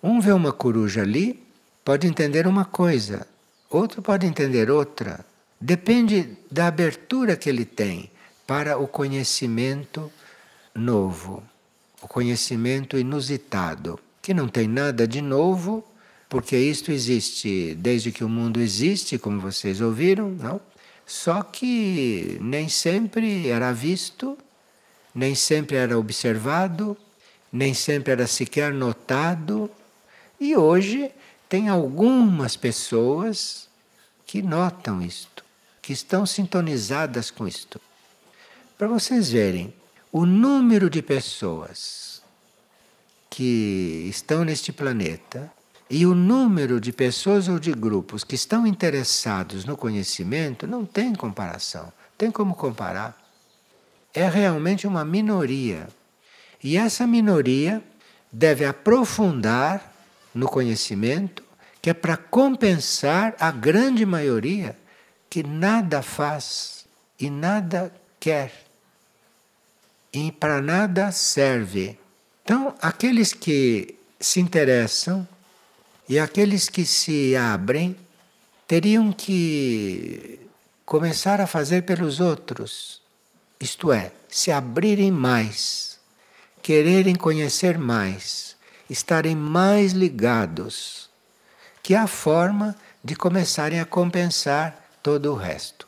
Um 0.00 0.20
vê 0.20 0.32
uma 0.32 0.52
coruja 0.52 1.02
ali, 1.02 1.42
pode 1.84 2.06
entender 2.06 2.46
uma 2.46 2.64
coisa, 2.64 3.26
outro 3.68 4.00
pode 4.00 4.24
entender 4.24 4.70
outra. 4.70 5.26
Depende 5.60 6.38
da 6.48 6.68
abertura 6.68 7.36
que 7.36 7.48
ele 7.48 7.64
tem 7.64 8.08
para 8.46 8.78
o 8.78 8.86
conhecimento 8.86 10.10
novo, 10.72 11.42
o 12.00 12.06
conhecimento 12.06 12.96
inusitado, 12.96 13.98
que 14.20 14.32
não 14.32 14.46
tem 14.48 14.68
nada 14.68 15.06
de 15.06 15.20
novo, 15.20 15.84
porque 16.28 16.56
isto 16.56 16.92
existe 16.92 17.74
desde 17.74 18.12
que 18.12 18.22
o 18.22 18.28
mundo 18.28 18.60
existe, 18.60 19.18
como 19.18 19.40
vocês 19.40 19.80
ouviram, 19.80 20.30
não? 20.30 20.60
Só 21.04 21.42
que 21.42 22.38
nem 22.40 22.68
sempre 22.68 23.48
era 23.48 23.72
visto, 23.72 24.38
nem 25.14 25.34
sempre 25.34 25.76
era 25.76 25.98
observado, 25.98 26.96
nem 27.52 27.74
sempre 27.74 28.12
era 28.12 28.26
sequer 28.26 28.72
notado, 28.72 29.70
e 30.40 30.56
hoje 30.56 31.10
tem 31.48 31.68
algumas 31.68 32.56
pessoas 32.56 33.68
que 34.26 34.40
notam 34.40 35.02
isto, 35.02 35.44
que 35.80 35.92
estão 35.92 36.24
sintonizadas 36.24 37.30
com 37.30 37.46
isto. 37.46 37.80
Para 38.78 38.88
vocês 38.88 39.30
verem 39.30 39.72
o 40.10 40.26
número 40.26 40.90
de 40.90 41.02
pessoas 41.02 42.22
que 43.30 44.06
estão 44.08 44.44
neste 44.44 44.72
planeta 44.72 45.50
e 45.88 46.06
o 46.06 46.14
número 46.14 46.80
de 46.80 46.92
pessoas 46.92 47.48
ou 47.48 47.58
de 47.58 47.72
grupos 47.72 48.24
que 48.24 48.34
estão 48.34 48.66
interessados 48.66 49.64
no 49.64 49.76
conhecimento 49.76 50.66
não 50.66 50.84
tem 50.84 51.14
comparação. 51.14 51.92
Tem 52.16 52.30
como 52.30 52.54
comparar. 52.54 53.21
É 54.14 54.28
realmente 54.28 54.86
uma 54.86 55.04
minoria. 55.04 55.88
E 56.62 56.76
essa 56.76 57.06
minoria 57.06 57.82
deve 58.30 58.64
aprofundar 58.64 59.92
no 60.34 60.48
conhecimento, 60.48 61.42
que 61.80 61.90
é 61.90 61.94
para 61.94 62.16
compensar 62.16 63.34
a 63.38 63.50
grande 63.50 64.06
maioria 64.06 64.76
que 65.28 65.42
nada 65.42 66.02
faz 66.02 66.86
e 67.18 67.28
nada 67.28 67.92
quer 68.20 68.52
e 70.12 70.30
para 70.30 70.60
nada 70.60 71.10
serve. 71.10 71.98
Então, 72.44 72.74
aqueles 72.80 73.32
que 73.32 73.96
se 74.20 74.40
interessam 74.40 75.26
e 76.08 76.18
aqueles 76.18 76.68
que 76.68 76.84
se 76.84 77.34
abrem 77.34 77.96
teriam 78.68 79.12
que 79.12 80.40
começar 80.84 81.40
a 81.40 81.46
fazer 81.46 81.82
pelos 81.82 82.20
outros, 82.20 83.01
isto 83.62 83.92
é, 83.92 84.10
se 84.28 84.50
abrirem 84.50 85.12
mais, 85.12 86.00
quererem 86.60 87.14
conhecer 87.14 87.78
mais, 87.78 88.56
estarem 88.90 89.36
mais 89.36 89.92
ligados, 89.92 91.08
que 91.80 91.94
é 91.94 91.98
a 91.98 92.08
forma 92.08 92.74
de 93.04 93.14
começarem 93.14 93.78
a 93.78 93.84
compensar 93.84 94.90
todo 95.00 95.30
o 95.30 95.36
resto. 95.36 95.86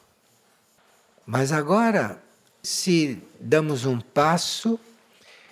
Mas 1.27 1.51
agora 1.51 2.23
se 2.63 3.21
damos 3.41 3.85
um 3.85 3.99
passo, 4.01 4.79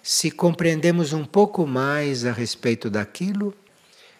se 0.00 0.30
compreendemos 0.30 1.12
um 1.12 1.24
pouco 1.24 1.66
mais 1.66 2.24
a 2.24 2.30
respeito 2.30 2.88
daquilo, 2.88 3.52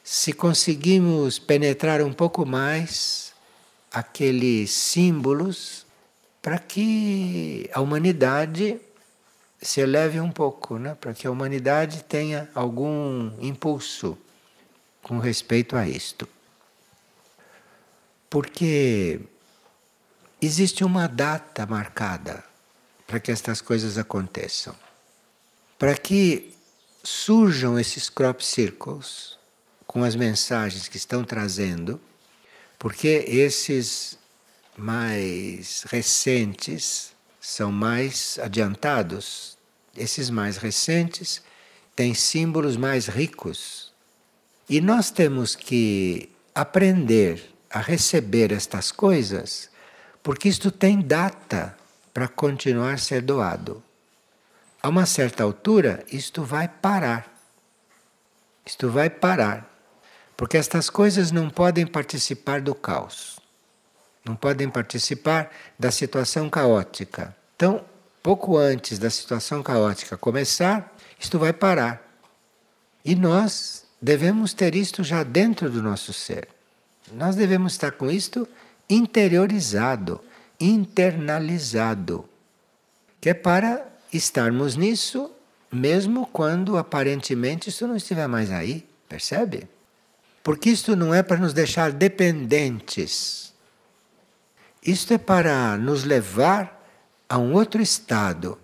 se 0.03 0.33
conseguimos 0.33 1.39
penetrar 1.39 2.03
um 2.03 2.13
pouco 2.13 2.45
mais 2.45 3.33
aqueles 3.93 4.73
símbolos 4.73 5.82
para 6.43 6.59
que 6.59 7.71
a 7.73 7.81
humanidade 7.81 8.81
se 9.61 9.81
eleve 9.81 10.19
um 10.21 10.31
pouco, 10.31 10.77
né? 10.77 10.97
para 11.01 11.15
que 11.15 11.25
a 11.25 11.31
humanidade 11.31 12.03
tenha 12.03 12.51
algum 12.53 13.31
impulso 13.41 14.19
com 15.01 15.21
respeito 15.21 15.77
a 15.77 15.89
isto. 15.89 16.29
Porque 18.29 19.21
existe 20.41 20.83
uma 20.83 21.07
data 21.07 21.65
marcada 21.65 22.45
para 23.07 23.21
que 23.21 23.31
estas 23.31 23.61
coisas 23.61 23.97
aconteçam. 23.97 24.75
Para 25.79 25.95
que 25.97 26.53
surjam 27.05 27.79
esses 27.79 28.09
crop 28.09 28.41
circles 28.41 29.39
com 29.87 30.03
as 30.03 30.17
mensagens 30.17 30.89
que 30.89 30.97
estão 30.97 31.23
trazendo, 31.23 32.01
porque 32.79 33.25
esses 33.29 34.19
mais 34.77 35.85
recentes 35.89 37.13
são 37.41 37.71
mais 37.71 38.39
adiantados. 38.43 39.59
Esses 39.97 40.31
mais 40.31 40.57
recentes 40.57 41.43
têm 41.95 42.15
símbolos 42.15 42.77
mais 42.77 43.07
ricos. 43.07 43.93
E 44.69 44.81
nós 44.81 45.11
temos 45.11 45.55
que 45.55 46.31
aprender 46.55 47.51
a 47.71 47.81
receber 47.81 48.53
estas 48.53 48.93
coisas, 48.93 49.71
porque 50.23 50.49
isto 50.49 50.71
tem 50.71 51.01
data 51.01 51.77
para 52.15 52.29
continuar 52.29 52.95
a 52.95 52.99
ser 52.99 53.23
doado. 53.23 53.83
A 54.83 54.89
uma 54.89 55.07
certa 55.07 55.43
altura, 55.43 56.05
isto 56.11 56.43
vai 56.43 56.69
parar. 56.69 57.33
Isto 58.65 58.91
vai 58.91 59.11
parar. 59.11 59.69
Porque 60.37 60.57
estas 60.57 60.91
coisas 60.91 61.31
não 61.31 61.51
podem 61.51 61.87
participar 61.87 62.61
do 62.61 62.75
caos. 62.75 63.42
Não 64.25 64.37
podem 64.37 64.69
participar 64.69 65.51
da 65.79 65.91
situação 65.91 66.49
caótica. 66.49 67.35
Então, 67.57 67.85
pouco 68.23 68.57
antes 68.57 68.99
da 68.99 69.11
situação 69.11 69.63
caótica 69.63 70.17
começar, 70.17 70.95
isto 71.19 71.39
vai 71.39 71.53
parar. 71.53 72.03
E 73.05 73.15
nós 73.15 73.85
devemos 74.01 74.55
ter 74.55 74.75
isto 74.75 75.03
já 75.03 75.23
dentro 75.23 75.71
do 75.71 75.83
nosso 75.83 76.13
ser. 76.13 76.49
Nós 77.13 77.35
devemos 77.35 77.73
estar 77.73 77.93
com 77.93 78.11
isto 78.11 78.49
interiorizado 78.89 80.21
internalizado, 80.63 82.25
que 83.21 83.31
é 83.31 83.35
para 83.35 83.85
estarmos 84.13 84.77
nisso 84.77 85.31
mesmo 85.73 86.27
quando 86.27 86.77
aparentemente 86.77 87.69
isso 87.69 87.87
não 87.87 87.97
estiver 87.97 88.29
mais 88.29 88.51
aí, 88.51 88.87
percebe? 89.09 89.67
Porque 90.43 90.71
isto 90.71 90.95
não 90.95 91.13
é 91.13 91.23
para 91.23 91.39
nos 91.39 91.53
deixar 91.53 91.91
dependentes. 91.91 93.52
Isto 94.85 95.15
é 95.15 95.19
para 95.19 95.77
nos 95.77 96.05
levar 96.05 96.85
a 97.29 97.39
um 97.39 97.53
outro 97.55 97.81
estado. 97.81 98.59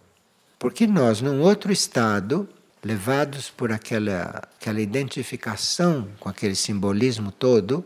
Porque 0.59 0.87
nós, 0.87 1.21
num 1.21 1.41
outro 1.41 1.73
estado, 1.73 2.49
levados 2.83 3.51
por 3.51 3.71
aquela, 3.71 4.43
aquela 4.59 4.81
identificação 4.81 6.09
com 6.19 6.29
aquele 6.29 6.55
simbolismo 6.55 7.31
todo, 7.31 7.85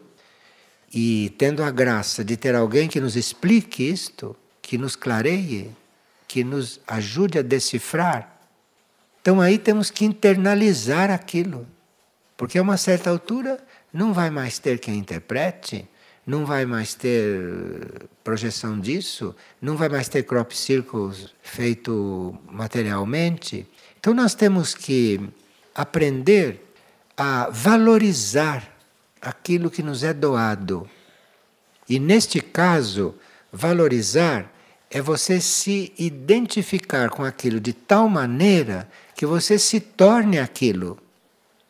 e 0.95 1.35
tendo 1.39 1.63
a 1.63 1.71
graça 1.71 2.25
de 2.25 2.37
ter 2.37 2.55
alguém 2.55 2.89
que 2.89 3.01
nos 3.01 3.17
explique 3.17 3.89
isto, 3.89 4.37
que 4.61 4.77
nos 4.77 4.97
clareie, 4.97 5.71
que 6.27 6.45
nos 6.45 6.81
ajude 6.87 7.39
a 7.39 7.43
decifrar, 7.43 8.33
então 9.23 9.41
aí 9.41 9.57
temos 9.57 9.89
que 9.89 10.05
internalizar 10.05 11.11
aquilo. 11.11 11.67
Porque 12.37 12.59
a 12.59 12.63
uma 12.63 12.77
certa 12.77 13.09
altura 13.09 13.63
não 13.93 14.13
vai 14.13 14.31
mais 14.31 14.59
ter 14.59 14.81
quem 14.81 14.99
interprete, 14.99 15.89
não 16.27 16.47
vai 16.47 16.65
mais 16.65 16.95
ter 16.95 18.09
projeção 18.23 18.79
disso, 18.79 19.35
não 19.61 19.77
vai 19.77 19.89
mais 19.89 20.09
ter 20.09 20.23
crop 20.23 20.57
circles 20.57 21.35
feito 21.43 22.37
materialmente. 22.51 23.67
Então 23.99 24.15
nós 24.15 24.35
temos 24.35 24.75
que 24.75 25.21
aprender 25.75 26.61
a 27.17 27.49
valorizar 27.51 28.69
aquilo 29.21 29.71
que 29.71 29.83
nos 29.83 30.03
é 30.03 30.13
doado. 30.13 30.89
E 31.89 31.99
neste 31.99 32.41
caso, 32.41 33.15
valorizar 33.53 34.51
é 34.91 35.01
você 35.01 35.41
se 35.41 35.93
identificar 35.99 37.11
com 37.11 37.25
aquilo 37.25 37.59
de 37.59 37.73
tal 37.73 38.09
maneira 38.09 38.89
que 39.15 39.27
você 39.27 39.59
se 39.59 39.81
torne 39.81 40.39
aquilo. 40.39 40.99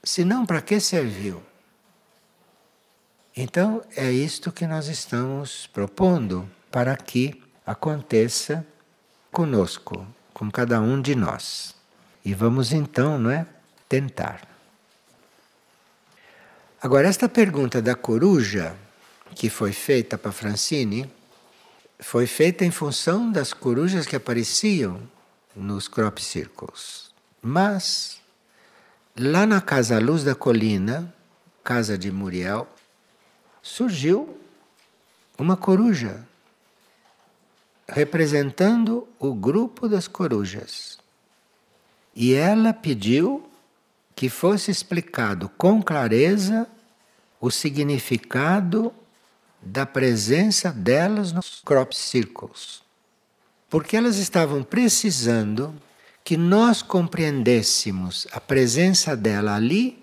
Senão, 0.03 0.45
para 0.45 0.61
que 0.61 0.81
serviu? 0.81 1.41
Então, 3.37 3.83
é 3.97 4.11
isto 4.11 4.53
que 4.53 4.67
nós 4.67 4.89
estamos 4.89 5.67
propondo 5.67 6.49
para 6.71 6.95
que 6.97 7.43
aconteça 7.65 8.67
conosco, 9.31 10.07
com 10.35 10.51
cada 10.51 10.81
um 10.81 11.01
de 11.01 11.15
nós. 11.15 11.75
E 12.25 12.35
vamos 12.35 12.73
então, 12.73 13.19
não 13.19 13.31
é, 13.31 13.47
tentar. 13.89 14.47
Agora 16.81 17.09
esta 17.09 17.29
pergunta 17.29 17.81
da 17.81 17.95
coruja 17.95 18.77
que 19.35 19.49
foi 19.49 19.73
feita 19.73 20.19
para 20.19 20.33
Francine 20.33 21.11
foi 22.01 22.27
feita 22.27 22.65
em 22.65 22.71
função 22.71 23.31
das 23.31 23.53
corujas 23.53 24.07
que 24.07 24.17
apareciam 24.17 25.01
nos 25.55 25.89
crop 25.89 26.19
circles. 26.21 27.13
Mas 27.41 28.21
lá 29.17 29.47
na 29.47 29.61
Casa 29.61 29.99
Luz 29.99 30.25
da 30.25 30.35
Colina, 30.35 31.15
casa 31.63 31.97
de 31.97 32.11
Muriel, 32.11 32.69
surgiu 33.63 34.37
uma 35.39 35.57
coruja 35.57 36.27
representando 37.89 39.07
o 39.19 39.35
grupo 39.35 39.89
das 39.89 40.09
corujas. 40.09 40.99
E 42.15 42.35
ela 42.35 42.73
pediu 42.73 43.49
que 44.15 44.29
fosse 44.29 44.71
explicado 44.71 45.49
com 45.57 45.83
clareza 45.83 46.67
o 47.41 47.51
significado 47.51 48.93
da 49.61 49.87
presença 49.87 50.71
delas 50.71 51.33
nos 51.33 51.61
crop 51.65 51.95
circles. 51.95 52.83
Porque 53.71 53.97
elas 53.97 54.17
estavam 54.17 54.63
precisando 54.63 55.75
que 56.25 56.37
nós 56.37 56.83
compreendêssemos 56.83 58.27
a 58.33 58.41
presença 58.41 59.17
dela 59.17 59.55
ali 59.55 60.02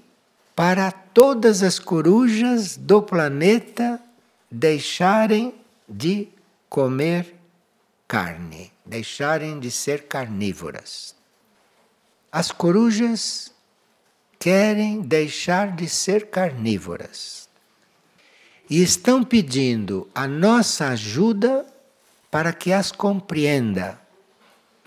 para 0.60 0.92
todas 0.92 1.64
as 1.64 1.80
corujas 1.80 2.76
do 2.76 3.02
planeta 3.02 3.98
deixarem 4.52 5.56
de 5.88 6.28
comer 6.68 7.34
carne, 8.06 8.70
deixarem 8.86 9.58
de 9.58 9.72
ser 9.72 10.10
carnívoras. 10.10 11.16
As 12.30 12.52
corujas 12.52 13.54
querem 14.38 15.00
deixar 15.00 15.74
de 15.78 15.88
ser 15.88 16.28
carnívoras 16.28 17.48
e 18.70 18.84
estão 18.84 19.24
pedindo 19.24 20.10
a 20.14 20.28
nossa 20.28 20.90
ajuda 20.90 21.66
para 22.30 22.52
que 22.52 22.74
as 22.74 22.92
compreenda 22.92 23.98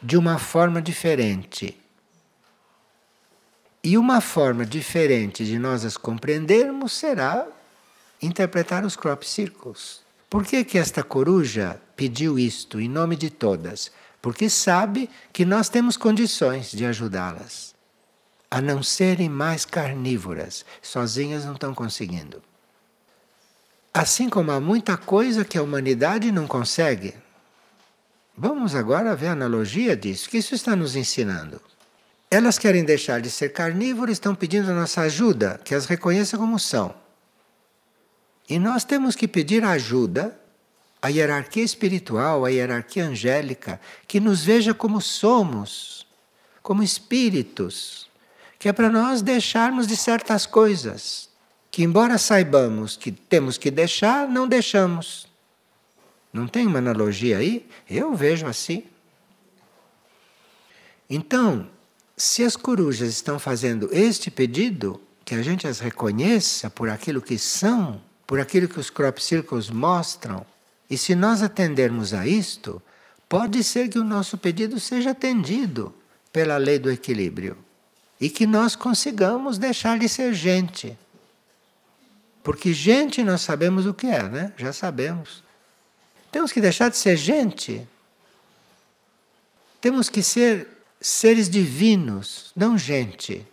de 0.03 0.19
uma 0.19 0.39
forma 0.39 0.83
diferente. 0.83 1.82
E 3.85 3.99
uma 3.99 4.21
forma 4.21 4.65
diferente 4.65 5.45
de 5.45 5.59
nós 5.59 5.85
as 5.85 5.97
compreendermos 5.97 6.93
será 6.93 7.47
interpretar 8.21 8.85
os 8.85 8.95
crop 8.95 9.25
circles. 9.25 10.01
Por 10.31 10.45
que, 10.45 10.65
que 10.65 10.79
esta 10.79 11.03
coruja 11.03 11.81
pediu 11.97 12.39
isto 12.39 12.81
em 12.81 12.89
nome 12.89 13.17
de 13.17 13.29
todas? 13.29 13.91
Porque 14.21 14.49
sabe 14.49 15.11
que 15.33 15.45
nós 15.45 15.69
temos 15.69 15.97
condições 15.97 16.71
de 16.71 16.87
ajudá-las 16.87 17.73
a 18.53 18.61
não 18.61 18.83
serem 18.83 19.31
mais 19.31 19.65
carnívoras. 19.65 20.63
Sozinhas 20.83 21.47
não 21.47 21.55
estão 21.55 21.75
conseguindo. 21.75 22.43
Assim 23.95 24.29
como 24.29 24.51
há 24.53 24.61
muita 24.61 24.95
coisa 24.95 25.43
que 25.43 25.57
a 25.57 25.63
humanidade 25.63 26.31
não 26.31 26.47
consegue. 26.47 27.15
Vamos 28.37 28.75
agora 28.75 29.17
ver 29.17 29.29
a 29.29 29.33
analogia 29.33 29.97
disso. 29.97 30.29
Que 30.29 30.37
isso 30.37 30.55
está 30.55 30.77
nos 30.77 30.95
ensinando? 30.95 31.63
Elas 32.33 32.59
querem 32.59 32.83
deixar 32.83 33.21
de 33.21 33.31
ser 33.31 33.51
carnívoras, 33.51 34.15
estão 34.15 34.35
pedindo 34.35 34.71
a 34.71 34.75
nossa 34.75 35.03
ajuda, 35.03 35.61
que 35.63 35.75
as 35.75 35.85
reconheça 35.85 36.39
como 36.39 36.59
são. 36.59 36.95
E 38.49 38.59
nós 38.59 38.85
temos 38.85 39.15
que 39.15 39.29
pedir 39.29 39.63
ajuda 39.63 40.35
à 41.03 41.09
hierarquia 41.09 41.63
espiritual, 41.63 42.47
à 42.47 42.49
hierarquia 42.49 43.05
angélica, 43.05 43.79
que 44.09 44.19
nos 44.19 44.43
veja 44.43 44.73
como 44.73 44.99
somos, 44.99 46.07
como 46.63 46.83
espíritos, 46.83 48.09
que 48.59 48.67
é 48.67 48.73
para 48.73 48.89
nós 48.89 49.21
deixarmos 49.21 49.87
de 49.87 49.95
certas 49.95 50.47
coisas, 50.47 51.29
que 51.71 51.83
embora 51.83 52.17
saibamos 52.17 52.97
que 52.97 53.13
temos 53.13 53.59
que 53.59 53.71
deixar, 53.71 54.27
não 54.27 54.49
deixamos. 54.49 55.29
Não 56.33 56.49
tem 56.49 56.67
uma 56.67 56.79
analogia 56.79 57.37
aí? 57.37 57.69
Eu 57.91 58.15
vejo 58.15 58.47
assim. 58.47 58.85
Então, 61.11 61.69
se 62.23 62.45
as 62.45 62.55
corujas 62.55 63.09
estão 63.09 63.37
fazendo 63.37 63.89
este 63.91 64.31
pedido, 64.31 65.01
que 65.25 65.35
a 65.35 65.43
gente 65.43 65.67
as 65.67 65.81
reconheça 65.81 66.71
por 66.71 66.89
aquilo 66.89 67.21
que 67.21 67.37
são, 67.37 68.01
por 68.25 68.39
aquilo 68.39 68.69
que 68.69 68.79
os 68.79 68.91
crop 68.91 69.21
circles 69.21 69.69
mostram. 69.69 70.47
E 70.89 70.97
se 70.97 71.17
nós 71.17 71.43
atendermos 71.43 72.15
a 72.15 72.25
isto, 72.25 72.81
pode 73.29 73.65
ser 73.65 73.89
que 73.89 73.99
o 73.99 74.05
nosso 74.05 74.39
pedido 74.39 74.79
seja 74.79 75.11
atendido 75.11 75.93
pela 76.33 76.57
lei 76.59 76.79
do 76.79 76.93
equilíbrio 76.93 77.59
e 78.21 78.31
que 78.31 78.47
nós 78.47 78.77
consigamos 78.77 79.59
deixar 79.59 79.99
de 79.99 80.09
ser 80.09 80.33
gente. 80.33 80.97
Porque 82.41 82.73
gente 82.73 83.25
nós 83.25 83.41
sabemos 83.41 83.85
o 83.85 83.93
que 83.93 84.07
é, 84.07 84.23
né? 84.23 84.53
Já 84.57 84.73
sabemos. 84.73 85.43
Temos 86.31 86.53
que 86.53 86.61
deixar 86.61 86.89
de 86.89 86.97
ser 86.97 87.17
gente. 87.17 87.85
Temos 89.81 90.09
que 90.09 90.23
ser 90.23 90.82
seres 91.03 91.51
divinos, 91.51 92.53
não 92.57 92.79
gente. 92.79 93.47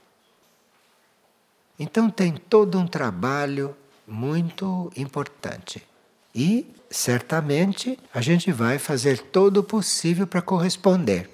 Então 1.78 2.10
tem 2.10 2.34
todo 2.34 2.78
um 2.78 2.88
trabalho 2.88 3.76
muito 4.08 4.92
importante. 4.96 5.84
E 6.34 6.66
certamente 6.90 7.98
a 8.14 8.22
gente 8.22 8.52
vai 8.52 8.78
fazer 8.78 9.20
todo 9.20 9.58
o 9.58 9.64
possível 9.64 10.28
para 10.28 10.42
corresponder, 10.42 11.30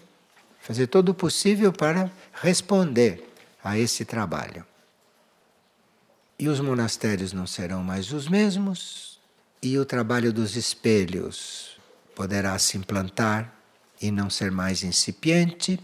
fazer 0.61 0.88
todo 0.88 1.09
o 1.09 1.13
possível 1.13 1.72
para 1.74 2.09
responder 2.34 3.32
a 3.63 3.78
esse 3.78 4.05
trabalho. 4.05 4.66
E 6.38 6.47
os 6.47 6.59
monastérios 6.59 7.34
não 7.34 7.47
serão 7.47 7.84
mais 7.84 8.11
os 8.11 8.28
mesmos, 8.28 9.20
e 9.61 9.78
o 9.78 9.86
trabalho 9.86 10.32
dos 10.32 10.55
espelhos 10.55 11.78
poderá 12.13 12.57
se 12.59 12.78
implantar 12.78 13.53
e 14.01 14.11
não 14.11 14.30
ser 14.30 14.51
mais 14.51 14.84
incipiente. 14.84 15.80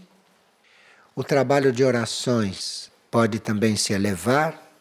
O 1.14 1.22
trabalho 1.22 1.72
de 1.72 1.84
orações 1.84 2.90
pode 3.10 3.38
também 3.38 3.76
se 3.76 3.92
elevar 3.92 4.72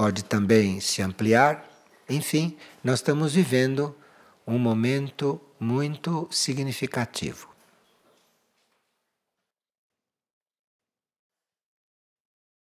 pode 0.00 0.24
também 0.24 0.80
se 0.80 1.02
ampliar. 1.02 1.62
Enfim, 2.08 2.56
nós 2.82 3.00
estamos 3.00 3.34
vivendo 3.34 3.94
um 4.46 4.58
momento 4.58 5.38
muito 5.60 6.26
significativo. 6.30 7.49